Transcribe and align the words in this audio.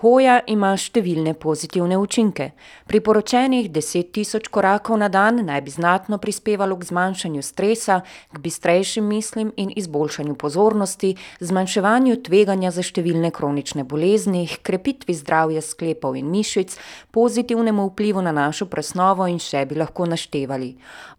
Hoja 0.00 0.38
ima 0.48 0.70
številne 0.80 1.34
pozitivne 1.36 1.98
učinke. 2.00 2.46
Priporočenih 2.88 3.66
10 3.68 4.06
tisoč 4.16 4.46
korakov 4.48 4.96
na 4.96 5.10
dan 5.12 5.42
naj 5.44 5.60
bi 5.66 5.74
znatno 5.74 6.16
prispevalo 6.16 6.78
k 6.80 6.88
zmanjšanju 6.88 7.42
stresa, 7.44 7.98
k 8.32 8.40
bistrejšim 8.40 9.04
mislim 9.04 9.50
in 9.60 9.68
izboljšanju 9.76 10.38
pozornosti, 10.40 11.10
zmanjševanju 11.44 12.16
tveganja 12.24 12.70
za 12.72 12.80
številne 12.80 13.28
kronične 13.28 13.84
bolezni, 13.84 14.46
krepitvi 14.64 15.18
zdravja 15.18 15.60
sklepov 15.60 16.16
in 16.16 16.32
mišic, 16.32 16.78
pozitivnemu 17.12 17.90
vplivu 17.90 18.24
na 18.24 18.32
našo 18.32 18.70
presnovo 18.72 19.28
in 19.28 19.36
še 19.36 19.66
bi 19.68 19.76
lahko 19.76 20.08
naštevali. 20.08 20.70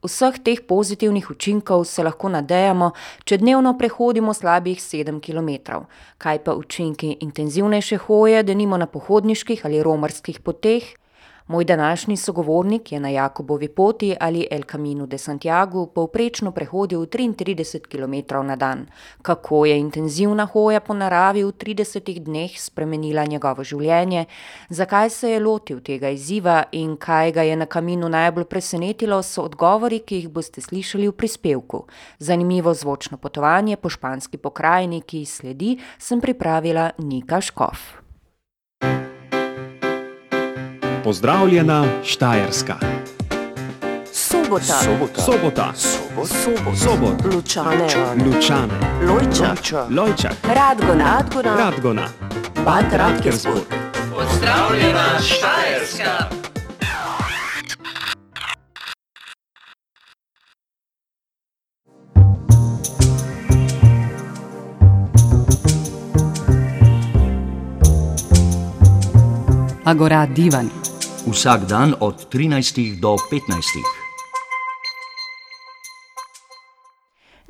Vseh 0.02 0.42
teh 0.42 0.66
pozitivnih 0.66 1.30
učinkov 1.30 1.86
se 1.86 2.02
lahko 2.02 2.34
nadejamo, 2.34 2.90
če 3.30 3.38
dnevno 3.46 3.78
prehodimo 3.78 4.34
slabih 4.34 4.82
sedem 4.82 5.22
kilometrov. 5.22 5.86
Kaj 6.18 6.42
pa 6.42 6.58
učinki 6.58 7.20
intenzivnejše 7.22 8.02
hoje, 8.10 8.42
denimo 8.42 8.71
na 8.78 8.86
pohodniških 8.86 9.66
ali 9.66 9.84
romarskih 9.84 10.40
poteh? 10.40 10.84
Moj 11.52 11.66
današnji 11.66 12.18
sogovornik 12.18 12.92
je 12.92 13.00
na 13.00 13.10
Jakobovi 13.10 13.68
poti 13.68 14.16
ali 14.20 14.48
El 14.52 14.62
Caminu 14.72 15.06
de 15.06 15.18
Santiagu 15.18 15.88
povprečno 15.88 16.52
prehodil 16.52 17.06
triintrideset 17.06 17.88
kilometrov 17.88 18.46
na 18.46 18.56
dan. 18.56 18.86
Kako 19.22 19.66
je 19.66 19.80
intenzivna 19.80 20.46
hoja 20.46 20.80
po 20.80 20.94
naravi 20.94 21.44
v 21.44 21.52
tridesetih 21.52 22.22
dneh 22.24 22.52
spremenila 22.60 23.26
njegovo 23.26 23.64
življenje, 23.64 24.26
zakaj 24.70 25.10
se 25.10 25.32
je 25.32 25.40
lotil 25.40 25.80
tega 25.80 26.10
izziva 26.10 26.64
in 26.72 26.96
kaj 26.98 27.32
ga 27.32 27.42
je 27.42 27.56
na 27.56 27.66
Caminu 27.66 28.10
najbolj 28.10 28.46
presenetilo, 28.46 29.24
so 29.24 29.44
odgovori, 29.44 30.00
ki 30.00 30.16
jih 30.16 30.30
boste 30.30 30.62
slišali 30.62 31.08
v 31.08 31.12
prispevku. 31.12 31.84
Zanimivo 32.20 32.74
zvočno 32.74 33.18
potovanje 33.18 33.76
po 33.78 33.90
španski 33.90 34.38
pokrajini, 34.38 35.02
ki 35.02 35.26
sledi, 35.26 35.78
sem 36.00 36.22
pripravila 36.22 36.92
Nika 36.98 37.42
Škof. 37.42 38.02
Pozdravljena 41.04 41.86
Štajerska. 42.04 42.76
Sobota. 44.14 44.64
Sobota. 44.64 45.22
Sobota. 45.22 45.74
Sobot. 45.74 46.78
Sobot. 46.78 47.34
Lučane. 47.34 47.88
Lučane. 48.26 48.74
Lojča. 49.08 49.86
Lojčak. 49.90 50.34
Radgona. 50.56 51.04
Radgona. 51.04 51.56
Radgona. 51.58 52.08
Bad 52.66 52.94
Radkersburg. 52.94 53.64
Pozdravljena 54.16 55.20
Štajerska. 55.20 56.42
Agora 69.86 70.26
Divan. 70.26 70.91
Vsak 71.22 71.70
dan 71.70 71.94
od 72.00 72.34
13 72.34 73.00
do 73.00 73.14
15. 73.14 73.62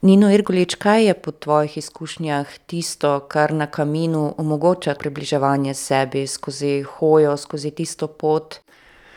Nino 0.02 0.28
Irgolič, 0.34 0.76
kaj 0.76 1.06
je 1.06 1.14
po 1.14 1.32
tvojih 1.32 1.78
izkušnjah 1.78 2.48
tisto, 2.68 3.20
kar 3.32 3.54
na 3.54 3.68
Caminu 3.72 4.34
omogoča 4.38 4.96
približevanje 5.00 5.74
sebi 5.74 6.28
skozi 6.28 6.84
hojo, 6.84 7.38
skozi 7.38 7.72
tisto 7.72 8.08
pot? 8.08 8.60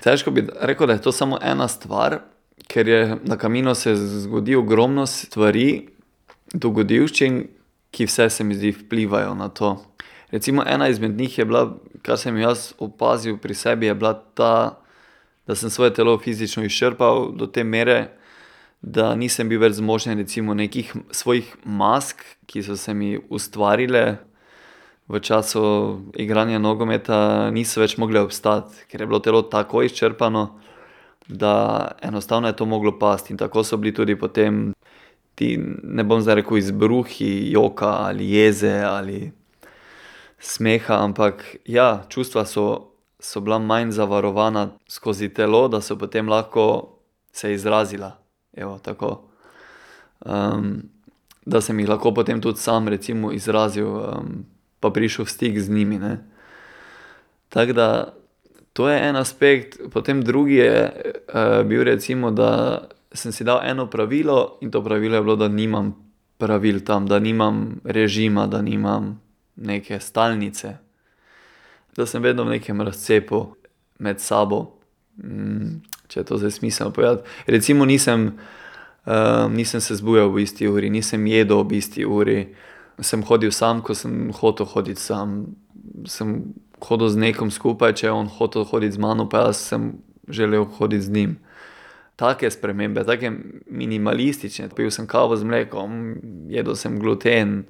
Težko 0.06 0.30
bi 0.30 0.46
rekel, 0.60 0.86
da 0.86 0.92
je 0.92 1.02
to 1.02 1.12
samo 1.12 1.38
ena 1.42 1.68
stvar, 1.68 2.20
ker 2.70 2.88
je 2.88 3.16
na 3.24 3.36
Caminu 3.36 3.74
se 3.74 3.96
zgodi 3.96 4.54
ogromno 4.54 5.06
stvari, 5.06 5.88
dogodivščin, 6.54 7.42
ki 7.90 8.06
vse 8.06 8.30
se 8.30 8.44
mi 8.44 8.54
zdi 8.54 8.70
vplivajo 8.70 9.34
na 9.34 9.48
to. 9.48 9.80
Recimo 10.34 10.64
ena 10.66 10.88
izmed 10.88 11.18
njih 11.20 11.38
je 11.38 11.44
bila, 11.44 11.76
kar 12.02 12.18
sem 12.18 12.36
jaz 12.36 12.72
opazil 12.82 13.36
pri 13.38 13.54
sebi, 13.54 13.86
je 13.86 13.94
bila 13.94 14.12
ta, 14.34 14.80
da 15.46 15.54
sem 15.54 15.70
svoje 15.70 15.92
telo 15.94 16.18
fizično 16.18 16.64
izčrpal 16.64 17.28
do 17.38 17.46
te 17.46 17.62
mere, 17.64 18.08
da 18.82 19.12
nisem 19.14 19.48
bil 19.48 19.60
več 19.62 19.76
zmožen 19.78 20.18
recimo 20.18 20.56
nekih 20.58 20.90
svojih 21.14 21.52
mask, 21.64 22.24
ki 22.50 22.64
so 22.66 22.74
se 22.76 22.94
mi 22.94 23.12
ustvarile 23.30 24.16
v 25.08 25.20
času 25.22 25.62
igranja 26.18 26.58
nogometa, 26.58 27.50
niso 27.54 27.78
več 27.84 27.94
mogle 28.02 28.24
obstati, 28.26 28.88
ker 28.90 29.04
je 29.04 29.08
bilo 29.12 29.22
telo 29.22 29.44
tako 29.46 29.84
izčrpano, 29.86 30.48
da 31.28 31.54
enostavno 32.02 32.50
je 32.50 32.58
to 32.58 32.66
moglo 32.66 32.96
pasti, 32.98 33.32
in 33.32 33.38
tako 33.38 33.62
so 33.62 33.78
bili 33.78 33.94
tudi 33.94 34.18
potem 34.18 34.72
ti, 35.38 35.54
ne 35.82 36.02
bom 36.02 36.26
zdaj 36.26 36.42
rekel 36.42 36.58
izbruhi 36.58 37.52
joka 37.54 37.94
ali 38.10 38.32
jeze 38.34 38.74
ali 38.82 39.30
smeha, 40.38 40.98
ampak 41.04 41.56
ja, 41.64 42.04
čustva 42.08 42.44
so, 42.44 42.94
so 43.18 43.40
bila 43.40 43.58
manj 43.58 43.90
zavarovana 43.90 44.68
skozi 44.88 45.28
telo, 45.28 45.68
da 45.68 45.80
so 45.80 45.98
potem 45.98 46.28
lahko 46.28 46.98
se 47.32 47.52
izrazila. 47.52 48.18
Evo, 48.52 48.78
tako. 48.78 49.22
da 51.46 51.60
sem 51.60 51.78
jih 51.78 51.88
lahko 51.88 52.14
potem 52.14 52.40
tudi 52.40 52.58
sam 52.58 52.88
recimo 52.88 53.32
izrazil, 53.32 53.88
pa 54.80 54.90
prišel 54.90 55.24
v 55.24 55.28
stik 55.28 55.60
z 55.60 55.68
njimi, 55.70 55.98
ne. 55.98 56.18
Tako 57.48 57.72
da 57.72 58.14
to 58.72 58.88
je 58.88 58.98
en 59.08 59.16
aspekt, 59.16 59.78
potem 59.92 60.22
drugi 60.22 60.54
je, 60.54 60.92
bil 61.64 61.84
recimo, 61.84 62.30
da 62.30 62.80
sem 63.12 63.32
si 63.32 63.44
dal 63.44 63.60
eno 63.62 63.86
pravilo 63.86 64.58
in 64.60 64.70
to 64.70 64.82
pravilo 64.82 65.16
je 65.16 65.22
bilo, 65.22 65.36
da 65.36 65.48
nimam 65.48 65.94
pravil 66.38 66.80
tam, 66.80 67.06
da 67.06 67.18
nimam 67.18 67.80
režima, 67.84 68.46
da 68.46 68.62
nimam 68.62 69.20
neke 69.56 70.00
stalnice. 70.00 70.76
Da 71.96 72.06
sem 72.06 72.22
vedno 72.22 72.44
v 72.44 72.56
nekem 72.58 72.80
razcepu 72.80 73.46
med 73.98 74.20
sabo. 74.20 74.78
če 76.08 76.20
je 76.20 76.24
to 76.24 76.38
zdaj 76.38 76.50
smiselno 76.50 76.92
povedati. 76.92 77.28
Recimo 77.46 77.84
nisem, 77.84 78.32
nisem 79.50 79.80
se 79.80 79.96
zbujal 79.96 80.28
ob 80.28 80.38
isti 80.38 80.68
uri, 80.68 80.90
nisem 80.90 81.26
jedel 81.26 81.58
ob 81.58 81.72
isti 81.72 82.04
uri, 82.04 82.54
sem 83.00 83.22
hodil 83.22 83.52
sam, 83.52 83.82
ko 83.82 83.94
sem 83.94 84.32
hotel 84.34 84.66
hoditi 84.66 85.00
sam. 85.00 85.54
Sem 86.06 86.54
hodil 86.84 87.08
z 87.08 87.20
nekom 87.20 87.50
skupaj, 87.50 87.94
če 88.00 88.06
je 88.06 88.12
on 88.12 88.28
hotel 88.28 88.66
hoditi 88.68 88.96
z 88.96 89.02
mano, 89.02 89.28
pa 89.30 89.46
jaz 89.48 89.62
sem 89.70 89.92
želel 90.28 90.66
hoditi 90.78 91.02
z 91.02 91.14
njim. 91.14 91.38
Take 92.16 92.50
spremembe, 92.50 93.02
take 93.04 93.32
minimalistične, 93.66 94.68
pil 94.76 94.90
sem 94.94 95.06
kavo 95.10 95.36
z 95.36 95.46
mlekom, 95.46 96.14
jedel 96.50 96.76
sem 96.78 96.98
gluten, 97.02 97.64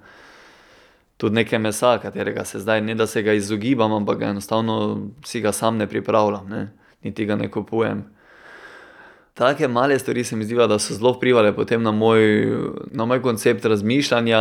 tudi 1.16 1.34
nekaj 1.34 1.58
mesa, 1.58 1.98
katerega 1.98 2.44
se 2.44 2.58
zdaj, 2.58 2.80
ne 2.82 2.94
da 2.94 3.06
se 3.06 3.22
ga 3.22 3.32
izogibam, 3.32 3.92
ampak 3.92 4.18
ga 4.18 4.26
enostavno 4.26 5.10
si 5.24 5.40
ga 5.40 5.52
sam 5.52 5.76
ne 5.76 5.86
pripravljam, 5.86 6.48
ne. 6.48 6.72
Niti 7.02 7.26
ga 7.26 7.36
ne 7.36 7.50
kupujem. 7.50 8.04
Take 9.34 9.68
male 9.68 9.98
stvari 9.98 10.24
se 10.24 10.36
mi 10.36 10.44
zdijo, 10.44 10.66
da 10.66 10.78
so 10.78 10.94
zelo 10.94 11.12
vplivale 11.12 11.54
potem 11.54 11.82
na 11.82 11.90
moj, 11.92 12.20
na 12.90 13.04
moj 13.04 13.22
koncept 13.22 13.64
razmišljanja, 13.64 14.38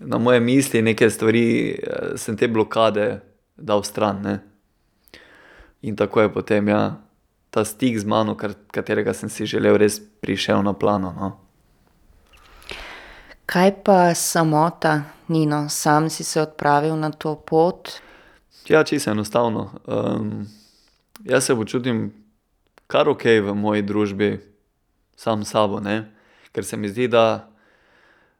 na 0.00 0.18
moje 0.18 0.40
misli, 0.40 0.82
neke 0.82 1.10
stvari, 1.10 1.78
sem 2.16 2.36
te 2.36 2.48
blokade 2.48 3.20
dal 3.56 3.82
stran, 3.82 4.22
ne. 4.22 4.38
In 5.82 5.96
tako 5.96 6.20
je 6.20 6.32
potem, 6.32 6.68
ja, 6.68 6.96
ta 7.50 7.64
stik 7.64 7.98
z 7.98 8.04
mano, 8.04 8.36
katerega 8.70 9.14
sem 9.14 9.28
si 9.28 9.46
želel, 9.46 9.76
res 9.76 10.00
prišel 10.20 10.62
na 10.62 10.72
plano, 10.72 11.12
no. 11.12 11.30
Kaj 13.50 13.72
pa 13.84 14.14
samota, 14.14 15.02
Nino, 15.28 15.68
sam 15.68 16.10
si 16.10 16.24
se 16.24 16.40
odpravil 16.40 16.96
na 16.96 17.10
to 17.10 17.34
pot? 17.34 17.90
Ja, 18.68 18.84
čisto 18.84 19.10
enostavno, 19.10 19.70
jaz 21.24 21.44
se 21.44 21.56
počutim 21.56 22.12
kar 22.86 23.08
okej 23.08 23.40
v 23.40 23.54
moji 23.54 23.82
družbi 23.82 24.38
sam 25.16 25.42
s 25.44 25.50
sabo, 25.50 25.80
ne. 25.80 26.04
Ker 26.52 26.64
se 26.64 26.76
mi 26.76 26.88
zdi, 26.88 27.08
da 27.08 27.50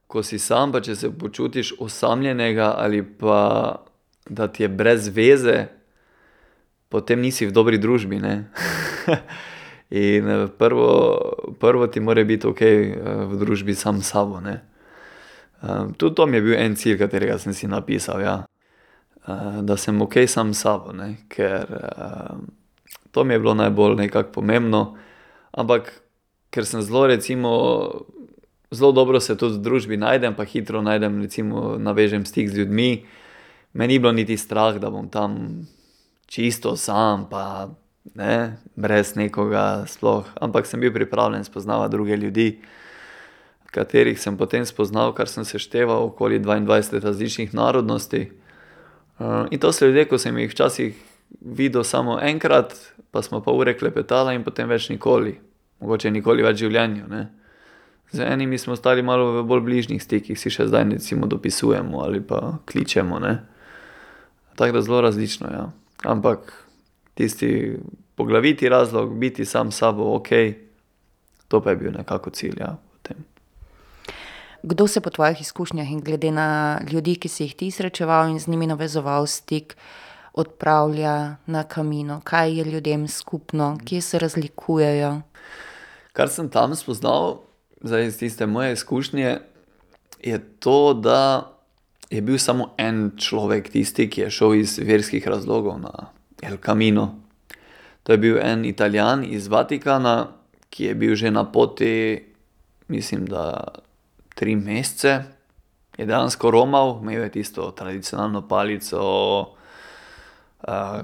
ko 0.06 0.22
si 0.22 0.38
sam, 0.38 0.70
pa 0.70 0.78
če 0.80 0.94
se 0.94 1.10
počutiš 1.10 1.74
osamljenega 1.82 2.74
ali 2.78 3.02
pa 3.02 3.82
da 4.30 4.46
ti 4.46 4.62
je 4.62 4.68
brez 4.68 5.10
veze, 5.10 5.66
potem 6.88 7.18
nisi 7.20 7.50
v 7.50 7.52
dobri 7.52 7.82
družbi. 7.82 8.22
In, 9.90 10.32
prvo, 10.58 10.88
prvo 11.58 11.86
ti 11.86 12.00
mora 12.00 12.22
biti 12.24 12.46
okej, 12.46 12.94
v 13.26 13.38
družbi 13.42 13.74
sam 13.74 14.02
s 14.02 14.14
sabo, 14.14 14.38
ne. 14.38 14.69
Tudi 15.96 16.14
to 16.14 16.26
mi 16.26 16.36
je 16.36 16.42
bil 16.42 16.54
en 16.58 16.76
cilj, 16.76 16.98
katerega 16.98 17.38
sem 17.38 17.54
si 17.54 17.68
napisal, 17.68 18.20
ja. 18.20 18.36
da 19.62 19.76
sem 19.76 20.00
okej 20.02 20.26
sam 20.26 20.54
s 20.54 20.64
sabo, 20.64 20.92
ne, 20.96 21.16
ker, 21.28 21.66
to 23.10 23.24
mi 23.24 23.34
je 23.34 23.38
bilo 23.38 23.54
najbolj 23.54 23.96
nekako 23.96 24.32
pomembno. 24.32 24.96
Ampak 25.52 25.92
ker 26.50 26.66
sem 26.66 26.82
zelo 26.82 27.06
recimo, 27.06 27.50
zelo 28.70 28.92
dobro 28.92 29.20
se 29.20 29.36
tudi 29.36 29.58
v 29.58 29.62
družbi 29.62 29.96
najdem 29.96 30.34
pa 30.34 30.44
hitro 30.44 30.82
najdem 30.82 31.22
recimo, 31.22 31.76
navežem 31.78 32.24
stik 32.26 32.50
z 32.50 32.62
ljudmi, 32.62 33.04
me 33.72 33.86
ni 33.86 33.98
bilo 33.98 34.12
niti 34.12 34.36
strah, 34.36 34.78
da 34.78 34.90
bom 34.90 35.08
tam 35.10 35.66
čisto 36.26 36.76
sam 36.76 37.28
pa, 37.30 37.70
ne, 38.14 38.56
brez 38.74 39.14
nekoga 39.14 39.84
sploh, 39.86 40.26
ampak 40.40 40.66
sem 40.66 40.80
bil 40.80 40.92
pripravljen 40.94 41.44
spoznavati 41.44 41.92
druge 41.92 42.16
ljudi, 42.16 42.60
katerih 43.70 44.18
sem 44.20 44.36
potem 44.36 44.66
spoznal, 44.66 45.14
kar 45.14 45.28
sem 45.30 45.44
sešteval, 45.46 46.10
okoli 46.10 46.38
dvaindvajset 46.42 47.04
različnih 47.04 47.54
narodnosti. 47.54 48.30
Uh, 49.18 49.46
in 49.50 49.60
to 49.60 49.72
so 49.72 49.86
ljudje, 49.86 50.08
ko 50.08 50.18
sem 50.18 50.38
jih 50.38 50.50
včasih 50.50 50.96
videl 51.40 51.84
samo 51.84 52.18
enkrat, 52.22 52.74
pa 53.10 53.22
smo 53.22 53.42
pa 53.42 53.52
ure 53.52 53.76
klepetali 53.78 54.34
in 54.34 54.44
potem 54.44 54.68
več 54.68 54.88
nikoli, 54.90 55.36
mogoče 55.80 56.10
nikoli 56.10 56.42
več 56.42 56.58
v 56.58 56.66
življenju. 56.66 57.06
Ne. 57.10 57.28
Z 58.10 58.26
enimi 58.26 58.58
smo 58.58 58.76
stali 58.76 59.02
malo 59.06 59.38
v 59.38 59.46
bolj 59.46 59.62
bližnjih 59.68 60.02
stikih, 60.02 60.38
si 60.38 60.50
še 60.50 60.66
zdaj 60.66 60.88
recimo 60.96 61.30
dopisujemo 61.30 62.02
ali 62.02 62.18
pa 62.20 62.58
kličemo. 62.66 63.20
Tako 64.58 64.72
da 64.74 64.82
zelo 64.82 65.00
različno, 65.00 65.46
ja. 65.52 65.70
Ampak 66.10 66.50
tisti 67.14 67.78
poglaviti 68.16 68.68
razlog, 68.68 69.14
biti 69.18 69.44
sam 69.44 69.70
s 69.70 69.78
sabo, 69.78 70.14
ok, 70.16 70.28
to 71.48 71.60
pa 71.62 71.70
je 71.70 71.76
bil 71.76 71.92
nekako 71.92 72.30
cilj, 72.30 72.58
ja. 72.58 72.76
Kdo 74.62 74.88
se 74.88 75.00
po 75.00 75.10
tvojih 75.10 75.40
izkušnjah 75.40 75.90
in 75.90 76.00
glede 76.00 76.30
na 76.30 76.80
ljudi, 76.92 77.16
ki 77.16 77.28
si 77.28 77.44
jih 77.44 77.54
ti 77.56 77.70
srečeval 77.70 78.28
in 78.28 78.40
z 78.40 78.48
njimi 78.48 78.66
navezoval 78.66 79.26
stik, 79.26 79.76
odpravlja 80.32 81.36
na 81.46 81.62
kamino? 81.64 82.20
Kaj 82.24 82.58
je 82.58 82.64
ljudem 82.64 83.08
skupno, 83.08 83.78
kje 83.84 84.00
se 84.00 84.18
razlikujejo? 84.18 85.20
Kar 86.12 86.28
sem 86.28 86.48
tam 86.48 86.76
spoznal, 86.76 87.40
zdaj 87.80 88.06
iz 88.06 88.18
tiste 88.18 88.46
moje 88.46 88.72
izkušnje, 88.72 89.38
je 90.20 90.38
to, 90.58 90.94
da 90.94 91.50
je 92.10 92.20
bil 92.20 92.38
samo 92.38 92.74
en 92.78 93.10
človek 93.16 93.70
tisti, 93.70 94.10
ki 94.10 94.20
je 94.20 94.30
šel 94.30 94.54
iz 94.54 94.78
verskih 94.78 95.28
razlogov 95.28 95.80
na 95.80 96.10
El 96.42 96.58
Camino. 96.64 97.14
To 98.02 98.12
je 98.12 98.18
bil 98.18 98.38
en 98.38 98.64
Italijan 98.64 99.24
iz 99.24 99.48
Vatikana, 99.48 100.32
ki 100.70 100.84
je 100.84 100.94
bil 100.94 101.14
že 101.14 101.30
na 101.30 101.44
poti, 101.52 102.24
mislim, 102.88 103.26
da 103.26 103.64
tri 104.40 104.56
mesece. 104.56 105.22
Je 105.98 106.06
dejansko 106.06 106.50
romal, 106.50 106.98
imel 107.02 107.22
je 107.22 107.30
tisto 107.30 107.70
tradicionalno 107.76 108.40
palico, 108.48 109.00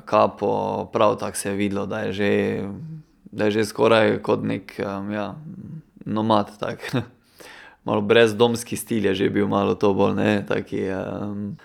kapo, 0.04 0.84
prav 0.92 1.18
tako 1.20 1.36
se 1.36 1.48
je 1.50 1.56
videlo, 1.56 1.86
da 1.86 1.98
je 1.98 2.12
že, 2.12 2.30
da 3.24 3.44
je 3.44 3.50
že 3.50 3.64
skoraj 3.64 4.22
kot 4.22 4.44
nek 4.44 4.78
ja, 5.12 5.34
nomad. 6.04 6.58
Tak. 6.58 6.96
Malo 7.84 8.00
brezdomski 8.00 8.76
stil 8.76 9.04
je 9.04 9.14
že 9.14 9.28
bil, 9.30 9.48
malo 9.48 9.74
to 9.74 9.92
bolj 9.94 10.14
ne. 10.16 10.46
Taki, 10.48 10.88
um, 10.90 11.56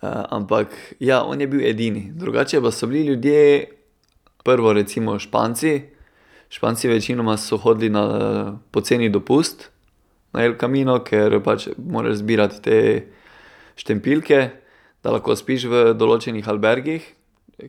uh, 0.00 0.22
ampak 0.30 0.94
ja, 1.00 1.24
on 1.24 1.40
je 1.40 1.46
bil 1.46 1.66
edini. 1.66 2.12
Drugače 2.14 2.60
pa 2.60 2.70
so 2.70 2.86
bili 2.86 3.06
ljudje, 3.06 3.64
prvo 4.44 4.72
recimo 4.72 5.18
Španci. 5.18 5.82
Španci 6.48 6.88
večinoma 6.88 7.36
so 7.36 7.56
hodili 7.56 7.90
na 7.90 8.58
poceni 8.70 9.10
dopust 9.10 9.70
na 10.32 10.44
El 10.44 10.56
Camino, 10.60 10.98
ker 11.04 11.40
pač 11.44 11.68
moraš 11.78 12.20
zbirati 12.22 12.62
te 12.62 12.78
štempilke, 13.78 14.40
da 15.04 15.14
lahko 15.14 15.36
spiš 15.38 15.68
v 15.70 15.84
določenih 15.96 16.48
albergih, 16.50 17.04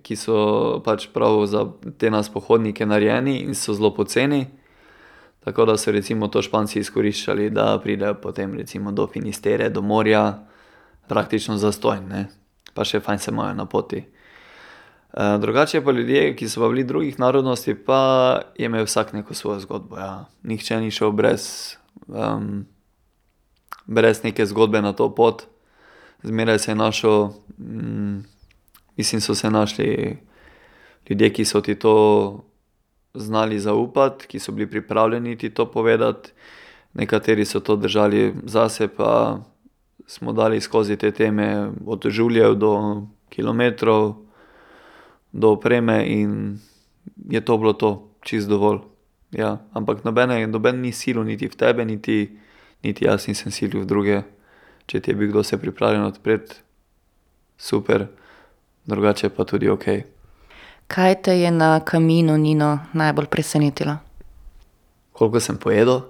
ki 0.05 0.15
so 0.17 0.37
pač 0.85 1.07
prav 1.13 1.41
za 1.49 1.65
te 1.97 2.11
nas 2.13 2.29
pohodnike 2.29 2.85
narejeni 2.85 3.39
in 3.45 3.55
so 3.57 3.73
zelo 3.73 3.93
poceni. 3.95 4.45
Tako 5.45 5.65
da 5.65 5.77
so 5.77 5.91
recimo 5.91 6.27
to 6.27 6.41
Španci 6.43 6.81
izkoriščali, 6.83 7.49
da 7.49 7.71
pridejo 7.81 8.19
potem 8.21 8.53
recimo 8.59 8.91
do 8.91 9.07
Finistere, 9.07 9.69
do 9.69 9.81
morja, 9.81 10.43
praktično 11.09 11.57
zastonj, 11.57 12.05
ne. 12.09 12.25
Pa 12.75 12.85
še 12.85 12.99
fajn 13.01 13.19
se 13.19 13.31
imajo 13.31 13.55
na 13.57 13.65
poti. 13.65 14.03
drugače 15.13 15.81
pa 15.81 15.91
ljudje, 15.91 16.35
ki 16.35 16.49
so 16.49 16.61
pa 16.61 16.67
bili 16.69 16.83
drugih 16.83 17.19
narodnosti, 17.19 17.73
pa 17.73 18.41
je 18.57 18.65
imel 18.65 18.85
vsak 18.85 19.13
neko 19.13 19.33
svojo 19.33 19.59
zgodbo, 19.59 19.97
ja. 19.97 20.25
Nihče 20.43 20.77
ni 20.79 20.91
šel 20.91 21.11
brez, 21.11 21.78
brez 23.85 24.23
neke 24.23 24.45
zgodbe 24.45 24.81
na 24.81 24.93
to 24.93 25.15
pot. 25.15 25.43
Zmeraj 26.23 26.59
se 26.59 26.71
je 26.71 26.75
našel, 26.75 27.29
mislim, 28.97 29.21
so 29.21 29.35
se 29.35 29.49
našli 29.49 30.17
ljudje, 31.09 31.33
ki 31.33 31.45
so 31.45 31.61
ti 31.61 31.75
to 31.75 32.43
znali 33.13 33.59
zaupati, 33.59 34.27
ki 34.27 34.39
so 34.39 34.51
bili 34.51 34.69
pripravljeni 34.69 35.37
ti 35.37 35.49
to 35.49 35.65
povedati. 35.71 36.31
Nekateri 36.93 37.45
so 37.45 37.59
to 37.59 37.75
držali 37.75 38.33
zase, 38.43 38.87
pa 38.87 39.39
smo 40.07 40.33
dali 40.33 40.61
skozi 40.61 40.97
te 40.97 41.11
teme 41.11 41.71
od 41.85 42.05
žuljev 42.09 42.55
do 42.55 43.01
kilometrov, 43.29 44.15
do 45.31 45.51
opreme 45.51 46.05
in 46.07 46.59
je 47.29 47.45
to 47.45 47.57
bilo 47.57 47.73
to, 47.73 48.09
čisto 48.21 48.49
dovolj. 48.49 48.79
Ja, 49.31 49.57
ampak 49.73 50.01
nobene, 50.03 50.47
noben 50.47 50.81
ni 50.81 50.89
silil 50.91 51.21
niti 51.23 51.45
v 51.45 51.53
tebe 51.55 51.85
niti, 51.85 52.25
niti 52.81 53.05
jaz 53.05 53.27
nisem 53.29 53.53
silil 53.53 53.85
v 53.85 53.89
druge. 53.89 54.17
Če 54.89 54.99
ti 55.05 55.11
je 55.13 55.17
bil 55.19 55.29
kdo 55.29 55.43
se 55.45 55.57
pripravljen 55.61 56.01
odpreti, 56.01 56.55
super, 57.53 58.07
drugače 58.89 59.29
pa 59.29 59.45
tudi 59.45 59.69
okej. 59.69 60.01
Kaj 60.89 61.21
te 61.21 61.37
je 61.37 61.51
na 61.53 61.77
kaminu, 61.85 62.37
Nino, 62.41 62.79
najbolj 62.97 63.29
presenetilo? 63.29 63.99
Koliko 65.13 65.39
sem 65.39 65.61
pojedel? 65.61 66.01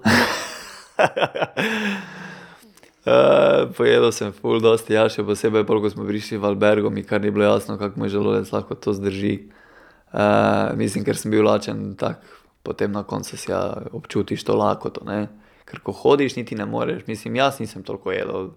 pojedel 3.76 4.12
sem 4.16 4.32
ful 4.32 4.64
dosti, 4.64 4.96
ja, 4.96 5.04
še 5.12 5.20
posebej 5.28 5.68
pol, 5.68 5.84
ko 5.84 5.92
smo 5.92 6.08
prišli 6.08 6.40
v 6.40 6.48
albergo, 6.48 6.88
mi 6.88 7.04
kar 7.04 7.20
ni 7.20 7.28
bilo 7.28 7.44
jasno, 7.44 7.76
kako 7.76 8.00
moj 8.00 8.16
želodec 8.16 8.48
lahko 8.48 8.80
to 8.80 8.96
zdrži. 8.96 9.52
mislim, 10.80 11.04
ker 11.04 11.16
sem 11.20 11.30
bil 11.30 11.44
lačen, 11.44 11.92
tako 12.00 12.39
potem 12.70 12.92
na 12.94 13.02
koncu 13.02 13.34
si 13.36 13.50
ja 13.50 13.82
občutiš 13.90 14.44
to 14.46 14.54
lakoto, 14.54 15.02
ne. 15.02 15.26
Ker 15.66 15.82
ko 15.82 15.90
hodiš, 15.94 16.36
niti 16.38 16.54
ne 16.54 16.66
moreš, 16.70 17.02
mislim, 17.10 17.40
jaz 17.42 17.58
nisem 17.58 17.82
toliko 17.82 18.14
jedel. 18.14 18.52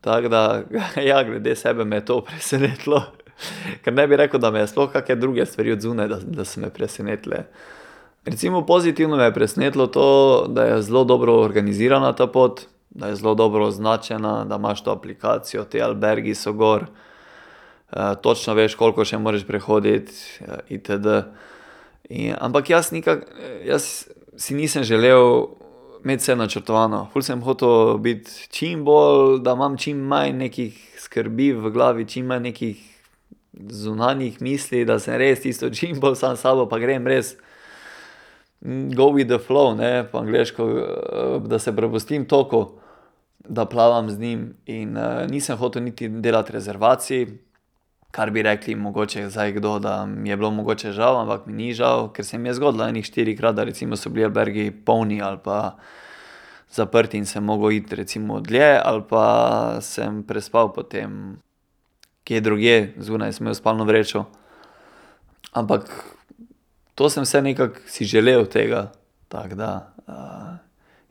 Tako 0.00 0.30
da, 0.30 0.62
ja, 1.10 1.24
glede 1.26 1.56
sebe 1.58 1.84
me 1.84 1.98
je 1.98 2.04
to 2.04 2.20
presenetilo. 2.22 3.02
Ker 3.82 3.94
ne 3.94 4.06
bi 4.06 4.18
rekel, 4.22 4.40
da 4.40 4.50
me 4.54 4.62
je 4.62 4.70
sploh 4.70 4.92
kake 4.92 5.18
druge 5.18 5.46
stvari 5.46 5.74
od 5.74 5.82
zunaj, 5.82 6.08
da, 6.08 6.18
da 6.22 6.46
so 6.46 6.62
me 6.62 6.70
presenetile. 6.70 7.44
Recimo 8.24 8.62
pozitivno 8.66 9.18
me 9.18 9.24
je 9.24 9.34
presenetilo 9.34 9.86
to, 9.86 10.06
da 10.48 10.64
je 10.64 10.82
zelo 10.82 11.04
dobro 11.04 11.40
organizirana 11.42 12.12
ta 12.14 12.26
pot, 12.26 12.60
da 12.90 13.10
je 13.10 13.16
zelo 13.18 13.34
dobro 13.34 13.66
označena, 13.66 14.44
da 14.44 14.56
imaš 14.62 14.84
to 14.84 14.94
aplikacijo, 14.94 15.64
ti 15.64 15.82
albergi 15.82 16.34
so 16.34 16.52
gor. 16.52 16.86
točno 18.22 18.54
veš, 18.54 18.74
koliko 18.74 19.04
še 19.04 19.18
moraš 19.18 19.42
prehoditi, 19.44 20.14
itd. 20.68 21.26
In, 22.08 22.34
ampak 22.38 22.70
jaz 22.70 22.92
nikako, 22.92 23.26
jaz 23.64 24.08
si 24.36 24.54
nisem 24.54 24.84
želel 24.84 25.46
imeti 26.04 26.22
vse 26.22 26.36
načrtovano, 26.36 27.06
ful 27.12 27.22
sem 27.22 27.42
hotel 27.42 27.98
biti 27.98 28.48
čim 28.50 28.84
bolj, 28.84 29.38
da 29.42 29.52
imam 29.52 29.76
čim 29.78 29.98
manj 29.98 30.32
nekih 30.36 30.78
skrbi 30.98 31.52
v 31.52 31.70
glavi, 31.70 32.08
čim 32.08 32.26
manj 32.26 32.42
nekih 32.42 32.80
zunanjih 33.52 34.40
misli, 34.42 34.84
da 34.84 34.98
sem 34.98 35.14
res 35.20 35.44
tisto 35.44 35.70
čim 35.70 36.00
bolj 36.00 36.16
sam 36.18 36.36
sabo 36.36 36.66
pa 36.68 36.78
grem 36.82 37.06
res 37.06 37.36
go 38.94 39.10
with 39.10 39.28
the 39.28 39.38
flow, 39.38 39.74
ne, 39.74 40.04
po 40.10 40.18
angleško, 40.18 40.66
da 41.46 41.58
se 41.58 41.76
prepustim 41.76 42.24
toku, 42.24 42.66
da 43.48 43.64
plavam 43.66 44.10
z 44.10 44.18
njim, 44.18 44.54
in, 44.66 44.98
nisem 45.30 45.58
hotel 45.58 45.82
niti 45.82 46.08
delati 46.08 46.52
rezervacij, 46.52 47.26
kar 48.12 48.30
bi 48.30 48.42
rekli 48.42 48.74
mogoče 48.76 49.28
zdaj 49.32 49.52
kdo, 49.52 49.78
da 49.78 50.06
mi 50.06 50.28
je 50.28 50.36
bilo 50.36 50.50
mogoče 50.50 50.92
žal, 50.92 51.20
ampak 51.20 51.46
mi 51.46 51.52
ni 51.52 51.72
žal, 51.74 52.10
ker 52.12 52.24
se 52.24 52.38
mi 52.38 52.48
je 52.48 52.54
zgodilo 52.60 52.84
ene 52.88 53.02
štirikrat, 53.02 53.56
da 53.56 53.64
recimo 53.64 53.96
so 53.96 54.10
bili 54.12 54.24
albergi 54.28 54.70
polni 54.70 55.22
ali 55.22 55.38
pa 55.44 55.76
zaprti 56.70 57.18
in 57.18 57.26
sem 57.26 57.44
mogel 57.44 57.72
iti 57.72 57.96
recimo 57.96 58.40
dlje 58.40 58.80
ali 58.84 59.02
pa 59.08 59.24
sem 59.80 60.22
prespal 60.22 60.72
potem 60.72 61.38
kje 62.24 62.40
drugje, 62.40 62.94
zunaj 62.96 63.32
sem 63.32 63.46
imel 63.46 63.54
spalno 63.54 63.84
vrečo. 63.84 64.24
Ampak 65.52 65.88
to 66.94 67.08
sem 67.10 67.24
vse 67.24 67.42
nekako 67.42 67.80
si 67.86 68.04
želel 68.04 68.44
tega, 68.46 68.92
tako 69.28 69.54
da, 69.54 69.72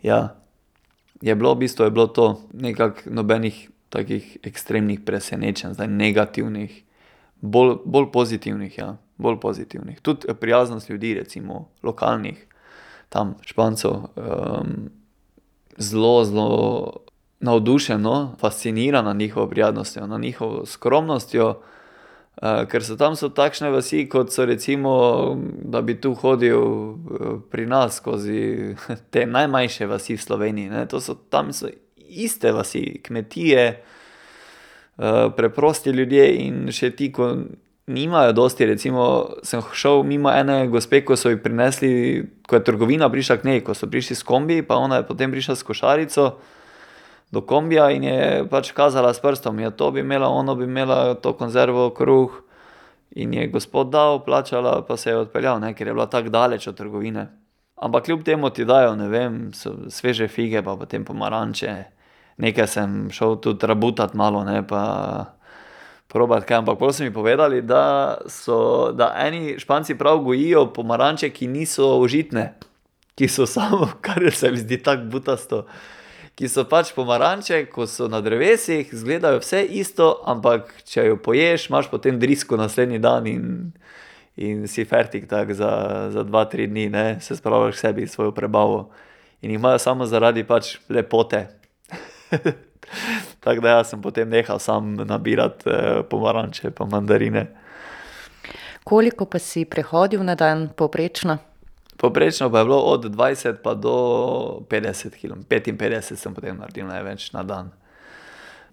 ja. 0.01 0.35
Je 1.21 1.35
bilo, 1.35 1.53
v 1.53 1.57
bistvu 1.57 1.85
je 1.85 1.91
bilo 1.91 2.07
to, 2.07 2.41
nekako 2.53 3.01
nobenih 3.05 3.69
takih 3.89 4.37
ekstremnih 4.43 4.99
presenečenj, 5.05 5.73
zdaj 5.73 5.87
negativnih. 5.87 6.83
Bolj, 7.41 7.75
bolj 7.85 8.11
pozitivnih, 8.13 8.77
ja, 8.77 8.97
bolj 9.17 9.39
pozitivnih. 9.41 10.01
Tudi 10.01 10.33
prijaznost 10.39 10.89
ljudi 10.89 11.13
recimo, 11.13 11.69
lokalnih, 11.83 12.47
tam 13.09 13.35
Špancev, 13.41 13.91
zelo, 15.77 16.23
zelo 16.25 16.93
navdušen, 17.39 18.01
no, 18.01 18.35
fasciniran 18.39 19.05
nad 19.05 19.15
njihovo 19.15 19.47
prijaznostjo, 19.47 20.07
nad 20.07 20.21
njihovo 20.21 20.65
skromnostjo, 20.65 21.61
ker 22.41 22.83
so 22.83 22.95
tam 22.95 23.15
so 23.15 23.29
takšne 23.29 23.69
vasi, 23.69 24.05
kot 24.09 24.31
so 24.33 24.45
recimo, 24.45 24.93
da 25.63 25.81
bi 25.81 26.01
tu 26.01 26.13
hodil, 26.13 26.61
pri 27.51 27.65
nas 27.65 27.95
skozi 27.95 28.75
te 29.13 29.25
najmanjše 29.25 29.85
vasi 29.85 30.15
v 30.15 30.21
Sloveniji, 30.21 30.69
ne, 30.69 30.85
to 30.87 31.01
so, 31.01 31.15
tam 31.15 31.53
so 31.53 31.69
iste 31.97 32.51
vasi, 32.51 33.01
kmetije, 33.03 33.83
preprosti 35.35 35.89
ljudje 35.89 36.25
in 36.45 36.71
še 36.71 36.91
ti, 36.95 37.11
ko 37.11 37.33
nimajo 37.87 38.33
dosti, 38.33 38.65
recimo 38.65 39.05
sem 39.43 39.61
šel 39.73 40.03
mimo 40.03 40.31
ene 40.31 40.67
gospe, 40.67 41.01
ko 41.05 41.15
so 41.15 41.29
ji 41.29 41.39
prinesli, 41.43 41.91
ko 42.47 42.55
je 42.59 42.63
trgovina 42.63 43.09
prišla 43.09 43.37
k 43.37 43.49
njej, 43.49 43.63
ko 43.65 43.73
so 43.73 43.89
prišli 43.89 44.15
s 44.15 44.23
kombiji 44.23 44.63
pa 44.67 44.75
ona 44.75 45.01
je 45.01 45.07
potem 45.07 45.31
prišla 45.31 45.55
s 45.55 45.63
košarico, 45.63 46.27
do 47.31 47.41
kombija 47.41 47.89
in 47.91 48.03
je 48.03 48.45
pač 48.51 48.71
kazala 48.75 49.13
s 49.13 49.19
prstom, 49.23 49.59
je 49.59 49.71
to 49.71 49.91
bi 49.91 49.99
imela, 49.99 50.27
ono 50.27 50.55
bi 50.55 50.63
imela, 50.63 51.15
to 51.15 51.33
konzervo, 51.33 51.89
kruh. 51.89 52.43
In 53.11 53.33
je 53.33 53.47
gospod 53.51 53.89
dal, 53.91 54.21
plačala, 54.23 54.85
pa 54.87 54.97
se 54.97 55.09
je 55.09 55.17
odpeljal, 55.17 55.59
ne, 55.59 55.73
ker 55.75 55.87
je 55.87 55.93
bila 55.93 56.05
tako 56.07 56.29
daleč 56.29 56.67
od 56.67 56.77
trgovine. 56.77 57.27
Ampak 57.75 58.05
kljub 58.05 58.23
temu 58.23 58.49
ti 58.49 58.65
dajo, 58.65 58.95
ne 58.95 59.07
vem, 59.07 59.51
sveže 59.87 60.27
fige, 60.27 60.61
pa 60.63 60.75
potem 60.79 61.03
pomaranče. 61.05 61.73
Nekaj 62.41 62.67
sem 62.67 62.95
šel 63.13 63.37
tudi 63.41 63.67
rabutati 63.69 64.17
malo, 64.17 64.43
ne, 64.43 64.63
pa 64.67 64.81
probati 66.11 66.47
kaj, 66.47 66.57
ampak 66.57 66.79
pol 66.79 66.93
so 66.93 67.03
mi 67.03 67.13
povedali, 67.13 67.61
da 67.61 68.17
so, 68.27 68.91
da 68.91 69.13
eni 69.17 69.59
Španci 69.59 69.95
prav 69.95 70.17
gojijo 70.25 70.65
pomaranče, 70.73 71.29
ki 71.29 71.47
niso 71.47 71.95
užitne. 72.01 72.53
Ki 73.15 73.27
so 73.27 73.45
samo, 73.45 73.91
kar 74.05 74.31
se 74.33 74.51
mi 74.51 74.57
zdi 74.57 74.81
tako 74.83 75.03
butasto. 75.13 75.65
Ki 76.35 76.49
so 76.49 76.65
pač 76.65 76.91
pomaranče, 76.95 77.65
ko 77.69 77.85
so 77.87 78.09
na 78.09 78.21
drevesih, 78.21 78.89
izgledajo 78.93 79.39
vse 79.43 79.61
isto, 79.63 80.15
ampak 80.25 80.73
če 80.89 81.11
jo 81.11 81.21
poješ, 81.21 81.69
imaš 81.69 81.91
potem 81.93 82.19
drisko 82.19 82.57
naslednji 82.57 82.99
dan 82.99 83.27
in, 83.27 83.47
in 84.35 84.67
si 84.67 84.85
fertik 84.85 85.29
tak 85.29 85.53
za, 85.53 85.71
za 86.11 86.25
dva, 86.25 86.47
tri 86.49 86.67
dni, 86.67 86.89
ne, 86.89 87.07
se 87.21 87.37
spravljaš 87.37 87.85
sebi 87.85 88.07
svojo 88.07 88.33
prebavo. 88.33 88.89
In 89.41 89.51
imajo 89.51 89.79
samo 89.79 90.05
zaradi 90.05 90.43
pač 90.43 90.75
lepote. 90.89 91.60
Tako 93.43 93.61
da 93.61 93.69
jaz 93.69 93.89
sem 93.89 94.01
potem 94.01 94.29
nehal 94.29 94.59
sam 94.59 94.95
nabirati 94.95 95.69
eh, 95.69 96.01
pomaranče 96.09 96.71
pa 96.71 96.85
mandarine. 96.85 97.47
Koliko 98.83 99.25
pa 99.25 99.39
si 99.39 99.65
prehodil 99.65 100.23
na 100.23 100.35
dan, 100.35 100.69
povprečno? 100.75 101.37
Povprečno 101.97 102.49
pa 102.51 102.59
je 102.59 102.65
bilo 102.65 102.79
od 102.79 103.05
20 103.05 103.61
pa 103.63 103.73
do 103.73 103.95
50 104.69 105.09
km, 105.21 105.41
55 105.49 106.15
sem 106.15 106.33
potem 106.33 106.57
naredil 106.57 106.87
največ 106.87 107.31
na 107.33 107.43
dan. 107.43 107.71